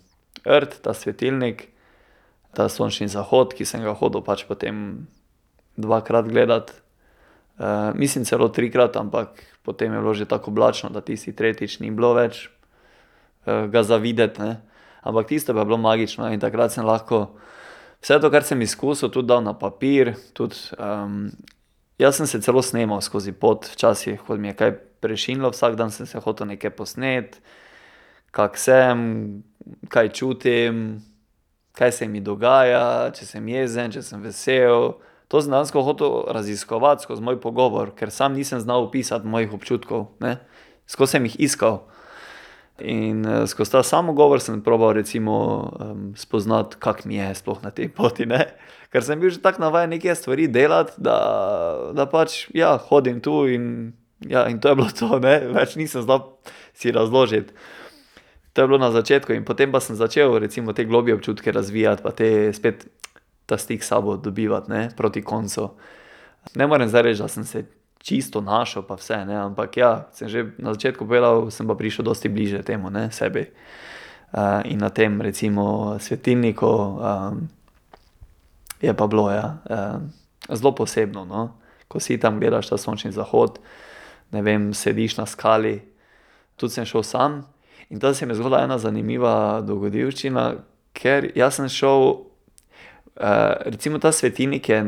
rt, 0.45 0.81
ta 0.83 0.95
svetilnik, 0.95 1.69
ta 2.55 2.69
sončni 2.69 3.09
zahod, 3.09 3.55
ki 3.55 3.67
sem 3.67 3.83
ga 3.83 3.95
hodil 3.95 4.23
pač 4.23 4.47
potem 4.47 5.07
dvakrat 5.77 6.31
gledati. 6.31 6.73
Uh, 7.59 7.95
mislim 7.95 8.25
celo 8.27 8.49
trikrat, 8.49 8.97
ampak 8.97 9.43
potem 9.63 9.93
je 9.93 10.01
bilo 10.01 10.15
že 10.15 10.27
tako 10.27 10.51
oblačno, 10.51 10.91
da 10.91 11.01
tisti 11.01 11.33
tretjič 11.33 11.79
ni 11.79 11.91
bilo 11.91 12.15
več 12.15 12.49
ga 13.47 13.83
zavideti. 13.83 14.43
Ne? 14.43 14.57
Ampak 15.03 15.29
tisto 15.29 15.55
pa 15.55 15.61
je 15.61 15.65
bilo 15.65 15.79
magično 15.79 16.33
in 16.33 16.41
takrat 16.41 16.73
sem 16.73 16.87
lahko 16.87 17.27
vse 18.05 18.21
to, 18.21 18.31
kar 18.31 18.45
sem 18.45 18.61
izkusil, 18.63 19.09
tudi 19.09 19.29
dal 19.29 19.43
na 19.45 19.55
papir. 19.57 20.15
Tudi, 20.37 20.57
um, 20.79 21.31
jaz 21.99 22.17
sem 22.21 22.27
se 22.27 22.41
celo 22.45 22.63
snemal 22.63 23.01
skozi 23.05 23.33
pot, 23.33 23.69
včasih, 23.73 24.21
ko 24.27 24.37
mi 24.37 24.53
je 24.53 24.59
kaj 24.61 24.77
prešinilo, 25.05 25.53
vsak 25.53 25.77
dan 25.77 25.91
sem 25.93 26.07
se 26.07 26.21
hotel 26.21 26.49
nekaj 26.53 26.73
posnet, 26.77 27.41
kak 28.33 28.57
sem, 28.61 29.43
kaj 29.93 30.09
čutim, 30.17 31.03
kaj 31.77 31.93
se 31.93 32.09
mi 32.09 32.21
dogaja, 32.25 33.11
če 33.17 33.27
sem 33.29 33.49
jezen, 33.49 33.93
če 33.93 34.03
sem 34.03 34.23
vesel. 34.25 34.95
To 35.29 35.41
sem 35.41 35.53
dejansko 35.53 35.83
hotel 35.83 36.17
raziskovati 36.33 37.05
skozi 37.05 37.25
moj 37.25 37.41
pogovor, 37.41 37.95
ker 37.97 38.13
sam 38.13 38.37
nisem 38.37 38.61
znal 38.61 38.87
opisati 38.87 39.27
mojih 39.27 39.53
občutkov, 39.57 40.13
skozi 40.87 41.17
sem 41.17 41.29
jih 41.29 41.41
iskal. 41.49 41.83
In 42.79 43.23
uh, 43.27 43.45
skozi 43.47 43.71
ta 43.71 43.83
samogovor 43.87 44.41
sem 44.43 44.63
probal 44.63 44.97
recimo 44.99 45.35
um, 45.79 46.13
spoznati, 46.19 46.77
kak 46.83 47.05
mi 47.05 47.21
je 47.21 47.29
sploh 47.39 47.63
na 47.63 47.71
tej 47.71 47.89
poti. 47.95 48.27
Ne? 48.27 48.51
Ker 48.91 49.05
sem 49.07 49.21
bil 49.21 49.31
že 49.31 49.39
tako 49.39 49.63
navaden 49.63 49.95
neke 49.95 50.11
stvari 50.15 50.49
delati, 50.51 50.99
da, 50.99 51.19
da 51.95 52.07
pač 52.11 52.49
ja, 52.51 52.75
hodim 52.79 53.23
tu 53.23 53.47
in, 53.47 53.95
ja, 54.27 54.49
in 54.51 54.59
to 54.59 54.75
je 54.75 54.79
bilo 54.79 54.91
to, 54.91 55.19
ne? 55.23 55.39
več 55.55 55.79
nisem 55.79 56.03
znal 56.03 56.35
si 56.75 56.91
razložiti. 56.91 57.55
To 58.55 58.63
je 58.63 58.71
bilo 58.71 58.79
na 58.79 58.91
začetku, 58.95 59.35
in 59.35 59.47
potem 59.47 59.71
pa 59.71 59.79
sem 59.83 59.95
začel 59.99 60.35
recimo, 60.39 60.75
te 60.75 60.87
globije 60.87 61.15
občutke 61.15 61.55
razvijati, 61.55 62.03
pa 62.03 62.11
te 62.11 62.51
spet 62.55 62.87
ta 63.47 63.59
stik 63.59 63.83
s 63.83 63.91
sabo 63.91 64.17
dobivati 64.17 64.71
ne? 64.71 64.83
proti 64.97 65.23
koncu. 65.23 65.71
Ne 66.59 66.67
morem 66.67 66.91
zdaj 66.91 67.03
reči, 67.03 67.23
da 67.23 67.29
sem 67.31 67.47
se 67.47 67.65
čisto 68.05 68.45
našel, 68.45 68.85
pa 68.85 69.01
vse, 69.01 69.25
ne? 69.25 69.33
ampak 69.49 69.81
ja, 69.81 70.13
sem 70.13 70.29
že 70.29 70.53
na 70.61 70.77
začetku 70.77 71.09
povedal, 71.09 71.49
sem 71.49 71.65
pa 71.65 71.73
prišel 71.73 72.05
dosti 72.05 72.29
bliže 72.29 72.61
temu 72.61 72.93
ne? 72.93 73.09
sebi. 73.09 73.49
Uh, 74.35 74.61
in 74.69 74.77
na 74.83 74.93
tem, 74.93 75.17
recimo, 75.23 75.97
svetilniku 75.97 76.69
um, 76.69 77.49
je 78.83 78.93
pa 78.93 79.07
bilo 79.09 79.33
ja, 79.33 79.57
uh, 79.65 80.05
zelo 80.53 80.77
posebno. 80.77 81.25
No? 81.25 81.57
Ko 81.89 81.97
si 81.97 82.21
tam 82.21 82.37
gledaš 82.37 82.69
ta 82.69 82.77
sončni 82.77 83.09
zahod, 83.09 83.57
ne 84.37 84.43
vem, 84.45 84.75
sediš 84.77 85.17
na 85.17 85.25
skali. 85.25 85.81
Tudi 86.61 86.77
sem 86.77 86.85
šel 86.85 87.03
sam 87.07 87.33
in 87.89 88.01
tam 88.01 88.15
se 88.15 88.27
mi 88.27 88.33
je 88.33 88.37
zgodila 88.37 88.65
ena 88.65 88.79
zanimiva 88.79 89.61
dogodivščina, 89.65 90.55
ker 90.93 91.31
jaz 91.37 91.57
sem 91.57 91.69
šel, 91.73 92.27
uh, 93.17 93.55
recimo, 93.65 93.97
ta 94.03 94.13
svetilnik 94.13 94.69
je 94.69 94.81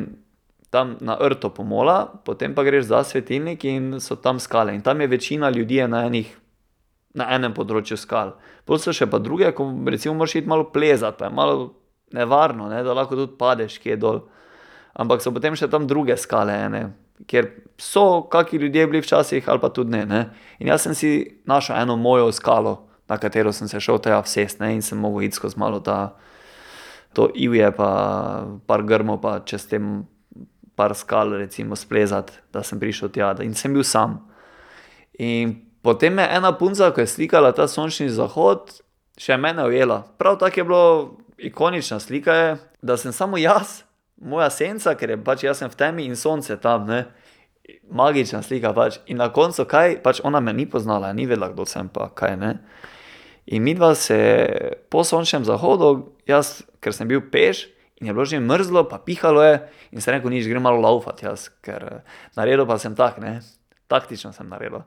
tam 0.70 0.96
na 1.00 1.16
Rto 1.16 1.50
pomola, 1.54 2.06
potem 2.24 2.54
pa 2.54 2.64
greš 2.66 2.90
za 2.90 3.04
svetilnik 3.04 3.64
in 3.64 4.00
so 4.00 4.16
tam 4.16 4.40
skale. 4.40 4.74
In 4.74 4.82
tam 4.82 5.00
je 5.00 5.06
večina 5.06 5.50
ljudi 5.50 5.74
je 5.74 5.88
na, 5.88 6.04
enih, 6.06 6.28
na 7.14 7.30
enem 7.34 7.54
področju 7.54 7.96
skal. 7.96 8.34
Potem 8.66 8.82
so 8.82 8.94
še 8.96 9.06
pa 9.10 9.18
druge, 9.22 9.52
ko 9.54 9.68
recimo 9.86 10.16
moraš 10.18 10.40
iti 10.40 10.50
malo 10.50 10.68
plezati, 10.72 11.18
pa 11.18 11.30
je 11.30 11.34
malo 11.34 11.74
nevarno, 12.12 12.68
ne, 12.68 12.82
da 12.82 12.94
lahko 12.94 13.16
tudi 13.16 13.38
padeš 13.38 13.78
kje 13.82 13.96
dol. 13.96 14.24
Ampak 14.96 15.22
so 15.22 15.32
potem 15.32 15.56
še 15.56 15.68
tam 15.70 15.86
druge 15.86 16.16
skale, 16.18 16.54
ene, 16.66 16.82
kjer 17.28 17.50
so 17.80 18.26
kakšni 18.32 18.66
ljudje 18.66 18.86
bili 18.90 19.02
včasih, 19.04 19.48
ali 19.48 19.62
pa 19.62 19.70
tudi 19.72 19.92
ne, 19.92 20.04
ne. 20.08 20.22
In 20.58 20.72
jaz 20.72 20.86
sem 20.86 20.96
si 20.96 21.12
našel 21.48 21.78
eno 21.82 21.96
mojo 22.00 22.32
skalo, 22.32 22.78
na 23.08 23.18
katero 23.22 23.52
sem 23.52 23.68
se 23.68 23.80
šel 23.80 24.00
tja 24.02 24.18
vsest 24.24 24.60
ne, 24.60 24.74
in 24.76 24.82
sem 24.82 24.98
mogel 24.98 25.28
iti 25.28 25.38
skozi 25.38 25.60
malo 25.60 25.80
ta, 25.84 26.16
to 27.16 27.30
ivje, 27.32 27.70
pa 27.76 27.88
par 28.66 28.84
grmo, 28.84 29.20
pa 29.20 29.38
čez 29.44 29.68
tem 29.70 30.04
par 30.76 30.94
skal, 30.94 31.32
recimo, 31.32 31.76
splezati, 31.76 32.32
da 32.52 32.62
sem 32.62 32.80
prišel 32.80 33.10
tja, 33.14 33.32
in 33.40 33.54
sem 33.56 33.72
bil 33.72 33.84
sam. 33.84 34.20
In 35.18 35.56
potem 35.82 36.18
je 36.18 36.28
ena 36.36 36.52
punca, 36.58 36.90
ko 36.92 37.00
je 37.00 37.08
slikala 37.08 37.54
ta 37.56 37.64
sončni 37.68 38.10
zahod, 38.12 38.74
še 39.16 39.38
mene 39.40 39.64
ujela. 39.64 40.02
Prav 40.20 40.36
tako 40.38 40.60
je 40.60 40.64
bilo 40.64 40.84
ikonična 41.38 42.00
slika, 42.00 42.34
je, 42.34 42.56
da 42.82 42.96
sem 43.00 43.12
samo 43.12 43.40
jaz, 43.40 43.82
moja 44.20 44.50
senca, 44.50 44.94
ker 44.96 45.14
je 45.14 45.22
pač 45.24 45.46
jaz 45.46 45.62
sem 45.62 45.72
v 45.72 45.80
temi 45.80 46.04
in 46.04 46.16
sonce 46.16 46.58
tam, 46.60 46.84
ne. 46.88 47.06
Magična 47.90 48.42
slika 48.46 48.70
pač. 48.76 49.00
In 49.10 49.18
na 49.18 49.30
koncu 49.34 49.64
kaj, 49.66 49.96
pač 50.04 50.20
ona 50.24 50.40
me 50.44 50.52
ni 50.54 50.68
poznala, 50.70 51.12
ni 51.16 51.26
vedela, 51.26 51.48
kdo 51.50 51.64
sem 51.66 51.88
pa 51.88 52.10
kaj 52.14 52.36
ne. 52.38 52.52
In 53.46 53.62
mi 53.62 53.74
dva 53.78 53.94
se 53.94 54.18
po 54.90 55.04
sončnem 55.06 55.46
zahodu, 55.46 56.12
jaz, 56.28 56.60
ker 56.82 56.94
sem 56.94 57.08
bil 57.08 57.24
peš 57.32 57.64
in 58.00 58.06
je 58.06 58.12
bilo 58.12 58.24
že 58.24 58.40
mrzlo, 58.40 58.88
pa 58.88 58.98
pihalo 58.98 59.42
je, 59.42 59.60
in 59.92 60.00
sem 60.04 60.16
rekel, 60.16 60.30
nič, 60.30 60.48
grem 60.48 60.62
malo 60.62 60.80
laufati 60.84 61.24
jaz, 61.24 61.48
ker 61.64 61.80
eh, 61.82 62.16
naredil 62.36 62.68
pa 62.68 62.76
sem 62.78 62.94
tak, 62.96 63.18
ne, 63.22 63.40
taktično 63.88 64.32
sem 64.36 64.48
naredil. 64.48 64.84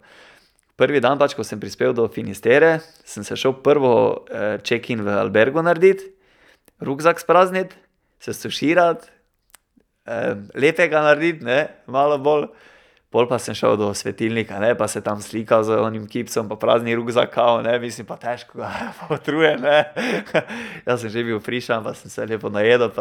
Prvi 0.79 1.01
dan 1.03 1.19
pač, 1.19 1.35
ko 1.35 1.43
sem 1.43 1.59
prispel 1.59 1.91
do 1.91 2.07
Finistere, 2.07 2.79
sem 3.03 3.25
se 3.25 3.35
šel 3.35 3.57
prvo 3.65 4.23
eh, 4.29 4.61
check-in 4.63 5.03
v 5.03 5.17
albergo 5.17 5.63
narediti, 5.65 6.13
rukzak 6.79 7.19
sprazniti, 7.19 7.75
se 8.21 8.33
stuširati, 8.33 9.09
eh, 10.07 10.35
lepega 10.55 11.01
narediti, 11.03 11.43
ne, 11.45 11.61
malo 11.89 12.21
bolj. 12.21 12.51
Pol 13.09 13.25
pa 13.25 13.39
sem 13.41 13.57
šel 13.57 13.73
do 13.73 13.87
svetilnika, 13.89 14.59
ne, 14.61 14.75
pa 14.77 14.85
se 14.87 15.01
tam 15.01 15.17
slikal 15.21 15.63
z 15.65 15.79
onim 15.81 16.05
kipcem, 16.05 16.45
pa 16.45 16.59
prazni 16.61 16.93
rukzak, 16.93 17.31
kao, 17.33 17.57
ne, 17.65 17.79
mislim 17.81 18.05
pa 18.05 18.19
težko, 18.21 18.59
ga 18.61 18.69
potruje, 19.07 19.55
ne. 19.57 19.79
Jaz 20.87 21.01
sem 21.01 21.09
že 21.09 21.25
bil 21.25 21.41
frišan, 21.41 21.81
pa 21.83 21.95
sem 21.97 22.13
se 22.13 22.25
lepo 22.29 22.53
najedel. 22.53 22.93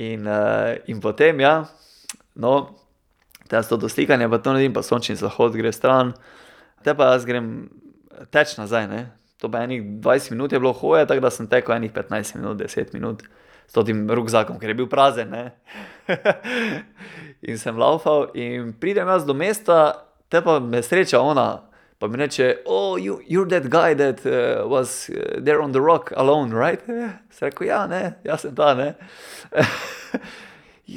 In, 0.00 0.24
uh, 0.24 0.80
in 0.88 1.00
potem, 1.00 1.40
ja, 1.40 1.68
no, 2.34 2.72
jaz 3.52 3.68
to 3.68 3.76
do 3.76 3.88
slikanja, 3.88 4.28
pa 4.32 4.40
to 4.40 4.56
naredim, 4.56 4.72
pa 4.72 4.80
sončni 4.84 5.16
zahod 5.16 5.56
gre 5.56 5.72
stran, 5.72 6.16
te 6.84 6.96
pa 6.96 7.12
jaz 7.12 7.28
grem 7.28 7.68
teč 8.32 8.56
nazaj, 8.56 8.88
ne. 8.88 9.02
To 9.44 9.52
pa 9.52 9.60
enih 9.68 9.84
20 10.00 10.32
minut 10.32 10.52
je 10.52 10.60
bilo 10.60 10.72
hoje, 10.72 11.04
tako 11.04 11.20
da 11.20 11.30
sem 11.30 11.48
tekel 11.48 11.76
enih 11.76 11.92
15 11.92 12.40
minut, 12.40 12.56
10 12.64 12.96
minut 12.96 13.28
s 13.66 13.84
tem 13.84 14.06
rukzakom, 14.10 14.58
ker 14.58 14.70
je 14.70 14.78
bil 14.78 14.88
prazen. 14.88 15.34
In 17.48 17.58
sem 17.58 17.78
laufal, 17.78 18.30
in 18.38 18.72
pridem 18.80 19.08
jaz 19.10 19.26
do 19.26 19.34
mesta, 19.34 20.06
te 20.30 20.40
pa 20.42 20.58
me 20.62 20.82
sreča 20.82 21.20
ona. 21.20 21.66
Pa 21.98 22.08
mi 22.12 22.18
reče, 22.20 22.62
oh, 22.68 22.98
you, 23.00 23.22
you're 23.26 23.48
that 23.48 23.70
guy 23.70 23.94
that 23.94 24.20
uh, 24.26 24.68
was 24.68 25.08
uh, 25.08 25.40
there 25.40 25.62
on 25.62 25.72
the 25.72 25.80
rock 25.80 26.12
alone, 26.16 26.52
right? 26.52 26.82
Sem 27.32 27.48
rekel, 27.48 27.70
ja, 27.70 27.86
ne, 27.88 28.18
jaz 28.24 28.44
sem 28.44 28.54
ta, 28.54 28.74
ne. 28.76 28.90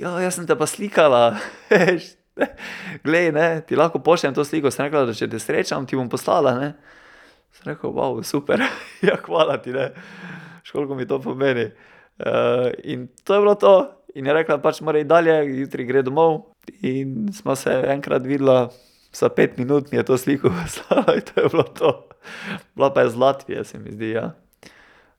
ja, 0.01 0.17
jaz 0.19 0.35
sem 0.35 0.47
te 0.47 0.57
pa 0.59 0.67
slikala. 0.67 1.39
Glej, 3.05 3.31
ne, 3.35 3.47
ti 3.67 3.79
lahko 3.79 4.03
pošljem 4.03 4.35
to 4.35 4.43
sliko. 4.43 4.71
Sem 4.75 4.89
rekla, 4.89 5.05
da 5.07 5.15
če 5.15 5.29
te 5.31 5.39
srečam, 5.39 5.87
ti 5.87 5.95
bom 5.95 6.11
poslala, 6.11 6.57
ne. 6.59 6.73
Sem 7.55 7.71
rekel, 7.71 7.95
wow, 7.95 8.19
super, 8.27 8.59
ja, 9.07 9.15
hvala 9.23 9.55
ti, 9.63 9.71
ne. 9.75 9.93
Školiko 10.67 10.99
mi 10.99 11.07
to 11.07 11.21
pomeni. 11.23 11.69
Uh, 11.71 11.98
in 12.83 13.07
to 13.23 13.33
je 13.33 13.39
bilo 13.39 13.55
to. 13.55 13.91
In 14.15 14.25
je 14.25 14.33
rekla, 14.33 14.57
pač 14.57 14.81
mora 14.81 14.99
iti 14.99 15.07
dalje, 15.07 15.35
jutri 15.61 15.85
gre 15.85 16.01
domov. 16.01 16.41
In 16.81 17.29
smo 17.33 17.55
se 17.55 17.71
enkrat 17.87 18.25
videla, 18.25 18.69
za 19.13 19.29
pet 19.29 19.57
minut 19.57 19.91
mi 19.91 19.97
je 19.97 20.03
to 20.03 20.17
sliko 20.17 20.49
poslala 20.49 21.15
in 21.15 21.21
to 21.21 21.41
je 21.41 21.49
bilo 21.49 21.63
to. 21.63 21.91
Bila 22.75 22.93
pa 22.93 23.01
je 23.01 23.09
z 23.09 23.15
Latvije, 23.15 23.63
se 23.63 23.79
mi 23.79 23.91
zdi. 23.91 24.09
Ja. 24.09 24.31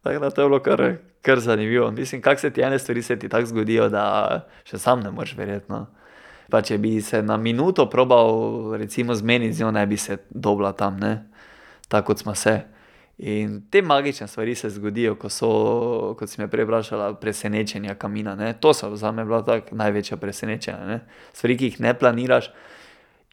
Tako 0.02 0.18
da 0.18 0.30
to 0.30 0.42
je 0.42 0.48
bilo 0.48 0.60
kar, 0.62 0.96
kar 1.22 1.40
zanimivo. 1.40 1.90
Mislim, 1.90 2.22
kako 2.22 2.40
se 2.40 2.50
ti 2.50 2.60
ene 2.60 2.78
stvari 2.78 3.02
se 3.02 3.18
ti 3.18 3.28
tako 3.28 3.46
zgodijo, 3.46 3.88
da 3.88 4.46
še 4.64 4.78
sam 4.78 5.00
ne 5.00 5.10
moreš 5.10 5.36
verjetno. 5.36 5.86
Pa 6.50 6.62
če 6.62 6.78
bi 6.78 7.00
se 7.00 7.22
na 7.22 7.36
minuto 7.36 7.86
probal, 7.90 8.74
recimo, 8.76 9.14
zmeniti 9.14 9.52
z 9.52 9.60
njo, 9.60 9.70
ne 9.70 9.86
bi 9.86 9.96
se 9.96 10.16
dobila 10.30 10.72
tam, 10.72 10.98
ne? 10.98 11.30
tako 11.88 12.06
kot 12.06 12.18
smo 12.18 12.34
se. 12.34 12.60
In 13.22 13.62
te 13.70 13.82
magične 13.82 14.28
stvari 14.28 14.54
se 14.54 14.70
zgodijo, 14.70 15.14
ko 15.20 15.28
so, 15.28 15.48
kot 16.18 16.30
si 16.30 16.40
me 16.40 16.46
prej 16.48 16.64
vprašala, 16.64 17.10
presenečenja 17.20 17.94
kamina. 18.00 18.32
Ne? 18.34 18.54
To 18.60 18.72
so 18.74 18.88
za 18.96 19.12
me 19.12 19.26
bila 19.28 19.42
tako 19.44 19.76
največja 19.76 20.16
presenečenja. 20.16 20.86
Ne? 20.88 21.00
Stvari, 21.36 21.56
ki 21.60 21.68
jih 21.68 21.76
ne 21.84 21.92
planiraš, 21.98 22.48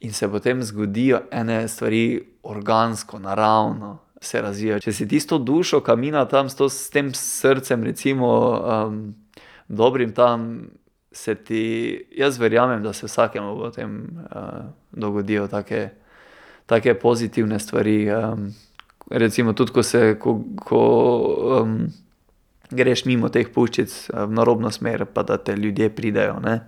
in 0.04 0.12
se 0.12 0.28
potem 0.28 0.60
zgodijo 0.62 1.22
ene 1.30 1.68
stvari 1.68 2.20
organsko, 2.42 3.18
naravno, 3.18 3.98
se 4.20 4.42
razvijajo. 4.42 4.80
Če 4.84 4.92
si 4.92 5.08
tisto 5.08 5.38
dušo 5.38 5.80
kamina 5.80 6.26
tam, 6.28 6.52
s, 6.52 6.60
to, 6.60 6.68
s 6.68 6.90
tem 6.92 7.08
srcem, 7.14 7.88
recimo, 7.88 8.28
um, 8.60 9.02
dobrim 9.68 10.12
tam, 10.12 10.68
se 11.12 11.34
ti, 11.34 11.64
jaz 12.12 12.38
verjamem, 12.38 12.82
da 12.82 12.92
se 12.92 13.06
vsakemu 13.06 13.56
potem 13.56 14.00
uh, 14.20 14.68
dogodijo 14.92 15.48
take, 15.48 15.88
take 16.66 16.94
pozitivne 16.94 17.58
stvari. 17.58 18.02
Um, 18.12 18.50
recimo 19.10 19.52
tudi, 19.52 19.72
ko, 19.72 19.82
se, 19.82 20.18
ko, 20.20 20.38
ko 20.64 20.82
um, 21.62 21.76
greš 22.70 23.04
mimo 23.08 23.28
teh 23.32 23.48
puščic 23.52 23.94
v 24.12 24.32
narobno 24.36 24.70
smer, 24.70 25.06
pa 25.12 25.22
da 25.22 25.38
te 25.38 25.56
ljudje 25.56 25.90
pridejo, 25.94 26.40
ne? 26.44 26.60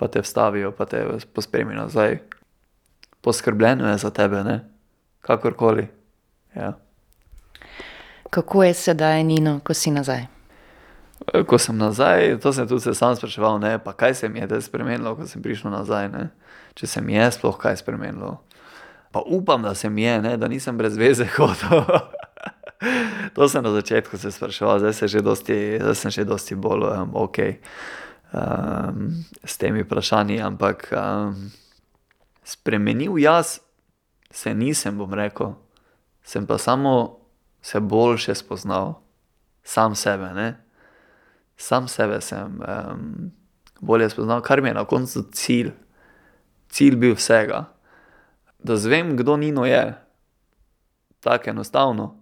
pa 0.00 0.08
te 0.08 0.22
vstavijo, 0.24 0.70
pa 0.72 0.86
te 0.88 1.04
pospremijo 1.34 1.82
nazaj. 1.82 2.20
Poskrbljeno 3.20 3.90
je 3.90 3.98
za 3.98 4.10
tebe, 4.10 4.44
ne? 4.44 4.60
kakorkoli. 5.20 5.88
Ja. 6.56 6.72
Kako 8.30 8.64
je 8.64 8.74
sedaj, 8.74 9.24
Nino, 9.24 9.58
ko 9.64 9.74
si 9.74 9.90
nazaj? 9.90 10.24
Ko 11.46 11.58
sem 11.58 11.76
nazaj, 11.76 12.38
to 12.40 12.52
sem 12.52 12.68
tudi 12.68 12.80
se 12.80 12.94
sam 12.94 13.16
spraševal, 13.16 13.58
ne, 13.60 13.78
pa 13.78 13.92
kaj 13.92 14.14
se 14.14 14.28
mi 14.28 14.40
je 14.40 14.60
spremenilo, 14.60 15.16
ko 15.16 15.26
sem 15.26 15.42
prišel 15.42 15.70
nazaj. 15.70 16.08
Ne? 16.08 16.30
Če 16.74 16.86
se 16.86 17.00
mi 17.00 17.14
je 17.14 17.26
sploh 17.32 17.58
kaj 17.58 17.76
spremenilo. 17.76 18.38
Pa 19.10 19.22
upam, 19.26 19.62
da 19.62 19.74
se 19.74 19.90
mi 19.90 20.02
je, 20.02 20.22
ne, 20.22 20.36
da 20.36 20.48
nisem 20.48 20.78
brez 20.78 20.96
veze 20.96 21.26
hodil. 21.36 21.84
to 23.34 23.48
sem 23.48 23.64
na 23.64 23.70
začetku 23.70 24.18
se 24.18 24.32
spraševal, 24.32 24.78
zdaj, 24.78 24.92
se 24.92 25.08
že 25.08 25.22
dosti, 25.22 25.78
zdaj 25.82 25.94
sem 25.94 26.10
že 26.10 26.24
dosti 26.24 26.54
bolj 26.54 26.86
um, 26.86 27.10
ok 27.14 27.38
um, 28.32 29.10
s 29.44 29.58
temi 29.58 29.82
vprašanji. 29.82 30.40
Ampak 30.42 30.92
um, 30.94 31.50
spremenil 32.44 33.18
jaz 33.18 33.58
se 34.30 34.54
nisem, 34.54 34.98
bom 34.98 35.12
rekel, 35.14 35.54
sem 36.22 36.46
pa 36.46 36.58
samo 36.58 37.18
se 37.62 37.80
boljše 37.80 38.34
spoznal, 38.34 39.02
sam 39.64 39.94
sebe. 39.94 40.30
Ne? 40.34 40.64
Sam 41.56 41.88
sebe 41.88 42.20
sem 42.20 42.62
um, 42.62 43.30
bolje 43.80 44.10
spoznal, 44.10 44.40
kar 44.40 44.62
mi 44.62 44.68
je 44.68 44.74
na 44.74 44.84
koncu 44.84 45.26
cilj, 45.32 45.74
cilj 46.70 46.96
bil 46.96 47.14
vsega 47.18 47.66
da 48.62 48.76
zvem, 48.76 49.16
kdo 49.16 49.36
Nino 49.36 49.66
je. 49.66 49.94
Tako 51.20 51.50
enostavno. 51.50 52.16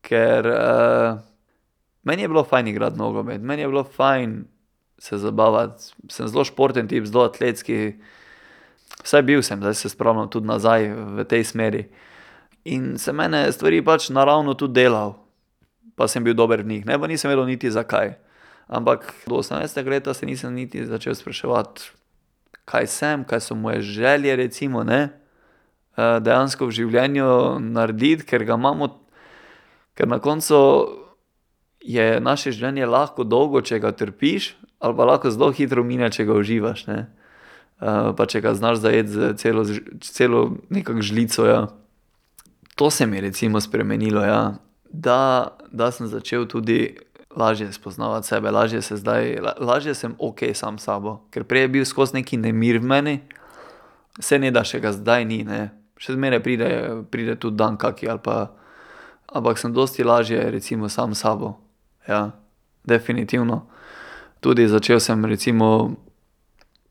Ker 0.00 0.46
uh, 0.46 1.18
meni 2.02 2.22
je 2.22 2.28
bilo 2.28 2.44
fajn 2.44 2.68
igrati 2.68 2.98
nogomet, 2.98 3.42
meni 3.42 3.62
je 3.62 3.68
bilo 3.68 3.84
fajn 3.84 4.44
se 4.98 5.18
zabavati, 5.18 5.82
sem 6.08 6.28
zelo 6.28 6.44
športen 6.44 6.88
tip, 6.88 7.04
zelo 7.04 7.24
atletski. 7.24 7.94
Vsaj 9.04 9.22
bil 9.22 9.42
sem, 9.42 9.60
zdaj 9.60 9.74
se 9.74 9.88
spravljam 9.88 10.30
tudi 10.30 10.46
nazaj 10.46 10.88
v 10.88 11.24
tej 11.24 11.44
smeri. 11.44 11.84
In 12.64 12.98
se 12.98 13.12
mene 13.12 13.52
stvari 13.52 13.84
pač 13.84 14.08
naravno 14.08 14.54
tudi 14.54 14.80
delal, 14.80 15.14
pa 15.94 16.08
sem 16.08 16.24
bil 16.24 16.34
dober 16.34 16.62
v 16.62 16.68
njih, 16.68 16.86
ne 16.86 16.98
pa 16.98 17.06
nisem 17.06 17.30
vedel 17.30 17.46
niti 17.46 17.70
zakaj. 17.70 18.16
Ampak 18.66 19.12
do 19.26 19.38
18. 19.38 19.86
leta 19.86 20.14
se 20.14 20.26
nisem 20.26 20.54
niti 20.54 20.86
začel 20.86 21.14
spraševati, 21.14 21.82
kaj 22.64 22.86
sem, 22.86 23.24
kaj 23.24 23.40
so 23.40 23.54
moje 23.54 23.80
želje, 23.80 24.36
recimo, 24.36 24.82
ne. 24.84 25.25
Eh, 25.96 26.18
dejansko 26.20 26.68
v 26.68 26.74
življenju 26.76 27.26
narediti, 27.72 28.26
ker 28.28 28.44
ga 28.44 28.58
imamo, 28.60 28.90
ker 29.96 30.08
na 30.10 30.18
koncu 30.20 30.58
je 31.80 32.18
naše 32.20 32.52
življenje 32.52 32.88
lahko 32.90 33.24
dolgo, 33.24 33.62
če 33.64 33.78
ga 33.80 33.94
trpiš, 33.96 34.50
ali 34.84 34.96
pa 34.98 35.06
lahko 35.08 35.32
zelo 35.32 35.48
hitro 35.56 35.84
mine, 35.86 36.10
če 36.12 36.26
ga 36.28 36.36
uživaš. 36.36 36.82
Ne? 36.90 36.98
Uh, 37.80 38.12
pa 38.16 38.26
če 38.28 38.42
ga 38.44 38.52
znaš 38.56 38.82
zajeti 38.84 39.12
z 39.12 39.30
celo, 39.40 39.64
celo 40.04 40.42
nekakšno 40.72 41.04
žlico. 41.04 41.46
Ja. 41.48 41.62
To 42.76 42.90
se 42.92 43.08
mi 43.08 43.16
je 43.16 43.24
recimo 43.30 43.60
spremenilo, 43.60 44.20
ja. 44.24 44.42
da, 44.92 45.56
da 45.72 45.88
sem 45.92 46.08
začel 46.12 46.44
tudi 46.48 46.98
lažje 47.36 47.70
spoznavati 47.72 48.28
sebe, 48.28 48.52
lažje, 48.52 48.82
se 48.84 49.00
zdaj, 49.00 49.38
lažje 49.60 49.96
sem 49.96 50.12
ok 50.18 50.44
sam 50.52 50.76
s 50.76 50.88
sabo, 50.88 51.22
ker 51.32 51.44
prej 51.44 51.68
je 51.68 51.72
bil 51.72 51.88
skozi 51.88 52.20
neki 52.20 52.36
nemir 52.40 52.80
v 52.80 52.92
meni, 52.92 53.16
se 54.20 54.40
ne 54.40 54.52
da 54.52 54.64
še 54.64 54.80
ga 54.80 54.92
zdaj 54.96 55.24
ni. 55.28 55.40
Ne 55.44 55.85
še 56.00 56.16
zmeraj 56.16 56.42
pride, 56.44 56.68
pride 57.10 57.36
tudi 57.40 57.56
dan, 57.56 57.76
kaki 57.80 58.08
ali 58.08 58.22
pa. 58.22 58.36
Ampak 59.26 59.58
sem 59.58 59.72
dosti 59.74 60.04
lažje, 60.06 60.38
recimo, 60.50 60.88
sam 60.88 61.14
s 61.14 61.24
sabo. 61.24 61.56
Ja, 62.08 62.30
definitivno. 62.86 63.66
Tudi 64.40 64.68
začel 64.70 65.00
sem, 65.02 65.24
recimo, 65.26 65.96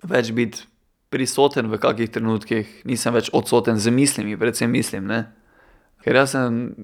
več 0.04 0.34
biti 0.36 0.66
prisoten 1.10 1.72
v 1.72 1.80
kakih 1.80 2.12
trenutkih, 2.12 2.84
nisem 2.84 3.16
več 3.16 3.32
odsoten 3.32 3.80
z 3.80 3.94
mislimi, 3.94 4.36
predvsem 4.36 4.68
mislim. 4.68 5.08
Ne? 5.08 5.22
Ker 6.04 6.20
jaz 6.20 6.36
sem, 6.36 6.76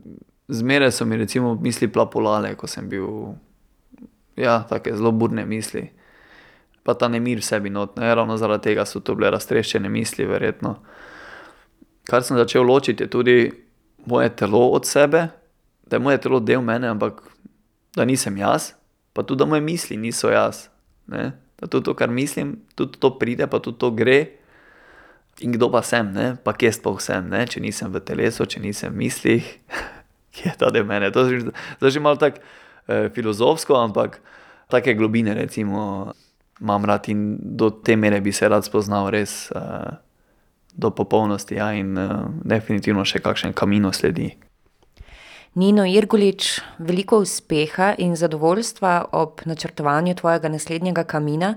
zmeraj 0.47 0.95
so 0.95 1.05
mi, 1.05 1.19
recimo, 1.19 1.57
misli 1.59 1.91
plapolale, 1.91 2.55
ko 2.55 2.69
sem 2.71 2.87
bil, 2.87 3.35
ja, 4.39 4.61
tako 4.69 4.95
zelo 4.95 5.11
burne 5.11 5.43
misli. 5.45 5.89
Pa 6.87 6.95
ta 6.95 7.11
nemir 7.11 7.43
v 7.43 7.45
sebi 7.45 7.69
not, 7.69 7.99
ne? 7.99 8.07
ravno 8.15 8.39
zaradi 8.39 8.71
tega 8.71 8.87
so 8.87 9.03
to 9.03 9.19
bile 9.19 9.33
raztreščene 9.35 9.91
misli, 9.91 10.25
verjetno 10.25 10.79
kar 12.09 12.23
sem 12.23 12.37
začel 12.37 12.63
ločiti, 12.63 13.03
je 13.03 13.09
tudi 13.09 13.51
moje 14.05 14.29
telo 14.35 14.69
od 14.71 14.85
sebe, 14.85 15.27
da 15.87 15.95
je 15.95 15.99
moje 15.99 16.21
telo 16.21 16.39
del 16.39 16.61
mene, 16.61 16.87
ampak 16.87 17.21
da 17.95 18.05
nisem 18.05 18.37
jaz, 18.37 18.73
pa 19.13 19.23
tudi 19.23 19.39
da 19.39 19.45
moje 19.45 19.61
misli 19.61 19.97
niso 19.97 20.29
jaz. 20.31 20.67
Ne? 21.07 21.31
Da 21.59 21.67
tudi 21.67 21.85
to, 21.85 21.93
kar 21.93 22.09
mislim, 22.09 22.59
tudi 22.75 22.99
to 22.99 23.17
pride, 23.19 23.47
pa 23.47 23.59
tudi 23.59 23.77
to 23.77 23.91
gre. 23.91 24.25
In 25.39 25.53
kdo 25.53 25.71
pa 25.71 25.81
sem, 25.81 26.11
ne? 26.13 26.35
pa 26.43 26.53
kje 26.53 26.73
sploh 26.79 26.99
sem, 27.01 27.29
ne? 27.29 27.45
če 27.47 27.61
nisem 27.61 27.91
v 27.91 28.01
telesu, 28.05 28.45
če 28.45 28.61
nisem 28.63 28.93
v 28.93 29.05
mislih, 29.05 29.47
kje 30.35 30.51
je 30.51 30.57
ta 30.57 30.71
del 30.73 30.87
mene. 30.87 31.11
To 31.11 31.27
je 31.27 31.91
že 31.91 31.99
malo 31.99 32.19
tako 32.19 32.41
eh, 32.87 33.09
filozofsko, 33.13 33.75
ampak 33.77 34.21
take 34.71 34.95
globine, 34.95 35.33
recimo, 35.35 36.13
imam 36.61 36.85
rad 36.85 37.09
in 37.09 37.35
do 37.57 37.69
te 37.69 37.95
mere 37.95 38.21
bi 38.21 38.31
se 38.31 38.47
rad 38.47 38.63
spoznal 38.65 39.09
res. 39.11 39.51
Eh, 39.51 39.91
do 40.73 40.91
popolnosti, 40.91 41.55
ja, 41.55 41.71
in 41.73 41.97
uh, 41.97 42.29
definitivno 42.43 43.05
še 43.05 43.19
kakšen 43.19 43.53
kamino 43.53 43.91
sledi. 43.93 44.31
Nino 45.51 45.83
Irgulič, 45.83 46.61
veliko 46.79 47.17
uspeha 47.19 47.89
in 47.99 48.13
zadovoljstva 48.15 48.91
ob 49.11 49.41
načrtovanju 49.45 50.15
tvojega 50.15 50.47
naslednjega 50.49 51.03
kamina. 51.03 51.55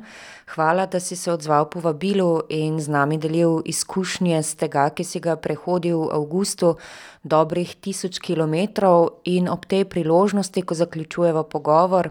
Hvala, 0.55 0.87
da 0.87 1.01
si 1.01 1.17
se 1.17 1.33
odzval 1.33 1.69
povabilu 1.71 2.43
in 2.49 2.81
z 2.81 2.91
nami 2.91 3.19
delil 3.19 3.63
izkušnje 3.65 4.43
z 4.43 4.57
tega, 4.65 4.89
ki 4.91 5.05
si 5.05 5.21
ga 5.23 5.37
prehodil 5.37 6.09
v 6.09 6.11
avgustu, 6.11 6.75
dobrih 7.23 7.77
tisoč 7.81 8.19
kilometrov 8.19 9.23
in 9.25 9.47
ob 9.49 9.63
tej 9.67 9.85
priložnosti, 9.85 10.63
ko 10.63 10.75
zaključujeva 10.75 11.45
pogovor, 11.47 12.11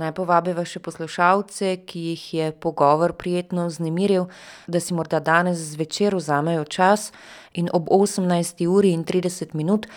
naj 0.00 0.14
povabiva 0.16 0.64
še 0.64 0.80
poslušalce, 0.80 1.74
ki 1.86 2.04
jih 2.12 2.24
je 2.34 2.52
pogovor 2.52 3.12
prijetno 3.20 3.66
vznemiril, 3.68 4.26
da 4.66 4.80
si 4.80 4.96
morda 4.96 5.20
danes 5.20 5.60
zvečer 5.74 6.16
vzamejo 6.16 6.64
čas 6.64 7.10
in 7.52 7.68
ob 7.74 7.90
osemnajsti 7.90 8.68
uri 8.70 8.94
in 8.94 9.04
trideset 9.04 9.54
minut 9.58 9.88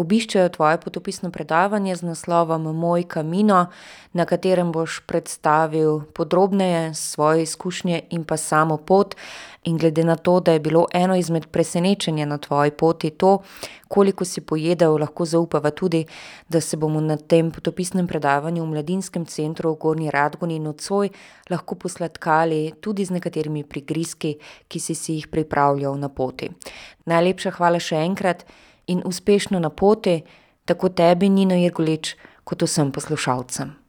obiščejo 0.00 0.48
tvoje 0.48 0.78
potopisno 0.80 1.30
predavanje 1.30 1.96
z 1.96 2.06
naslovom 2.06 2.68
Moj 2.76 3.04
kamino, 3.08 3.66
na 4.12 4.24
katerem 4.24 4.72
boš 4.72 5.00
predstavil 5.06 6.00
podrobneje 6.14 6.94
svoje 6.94 7.42
izkušnje 7.42 8.02
in 8.10 8.24
pa 8.24 8.36
samo 8.36 8.76
pot. 8.76 9.14
In 9.64 9.76
glede 9.78 10.04
na 10.04 10.16
to, 10.16 10.38
da 10.40 10.52
je 10.52 10.60
bilo 10.60 10.86
eno 10.94 11.16
izmed 11.16 11.46
presenečenj 11.52 12.24
na 12.24 12.38
tvoji 12.38 12.70
poti 12.70 13.10
to, 13.10 13.42
koliko 13.88 14.24
si 14.24 14.40
pojedel, 14.40 14.96
lahko 14.96 15.24
zaupava 15.24 15.70
tudi, 15.70 16.06
da 16.48 16.60
se 16.60 16.76
bomo 16.76 17.00
na 17.00 17.16
tem 17.16 17.50
potopisnem 17.50 18.06
predavanju 18.06 18.64
v 18.64 18.66
Mladinskem 18.66 19.26
centru 19.26 19.49
v 19.58 19.78
Gornji 19.80 20.10
Radgoni 20.10 20.58
nocoj 20.58 21.10
lahko 21.50 21.74
posladkali 21.74 22.74
tudi 22.80 23.04
z 23.04 23.16
nekaterimi 23.16 23.64
prigrizki, 23.64 24.36
ki 24.68 24.80
si 24.80 24.94
si 24.94 25.14
jih 25.14 25.28
pripravljal 25.28 25.98
na 25.98 26.08
poti. 26.08 26.50
Najlepša 27.06 27.50
hvala 27.58 27.80
še 27.80 27.96
enkrat 28.04 28.44
in 28.86 29.02
uspešno 29.04 29.58
na 29.58 29.70
poti, 29.70 30.20
tako 30.64 30.88
tebi, 30.88 31.28
Nino 31.28 31.56
Irgulič, 31.56 32.16
kot 32.44 32.62
vsem 32.62 32.92
poslušalcem. 32.92 33.79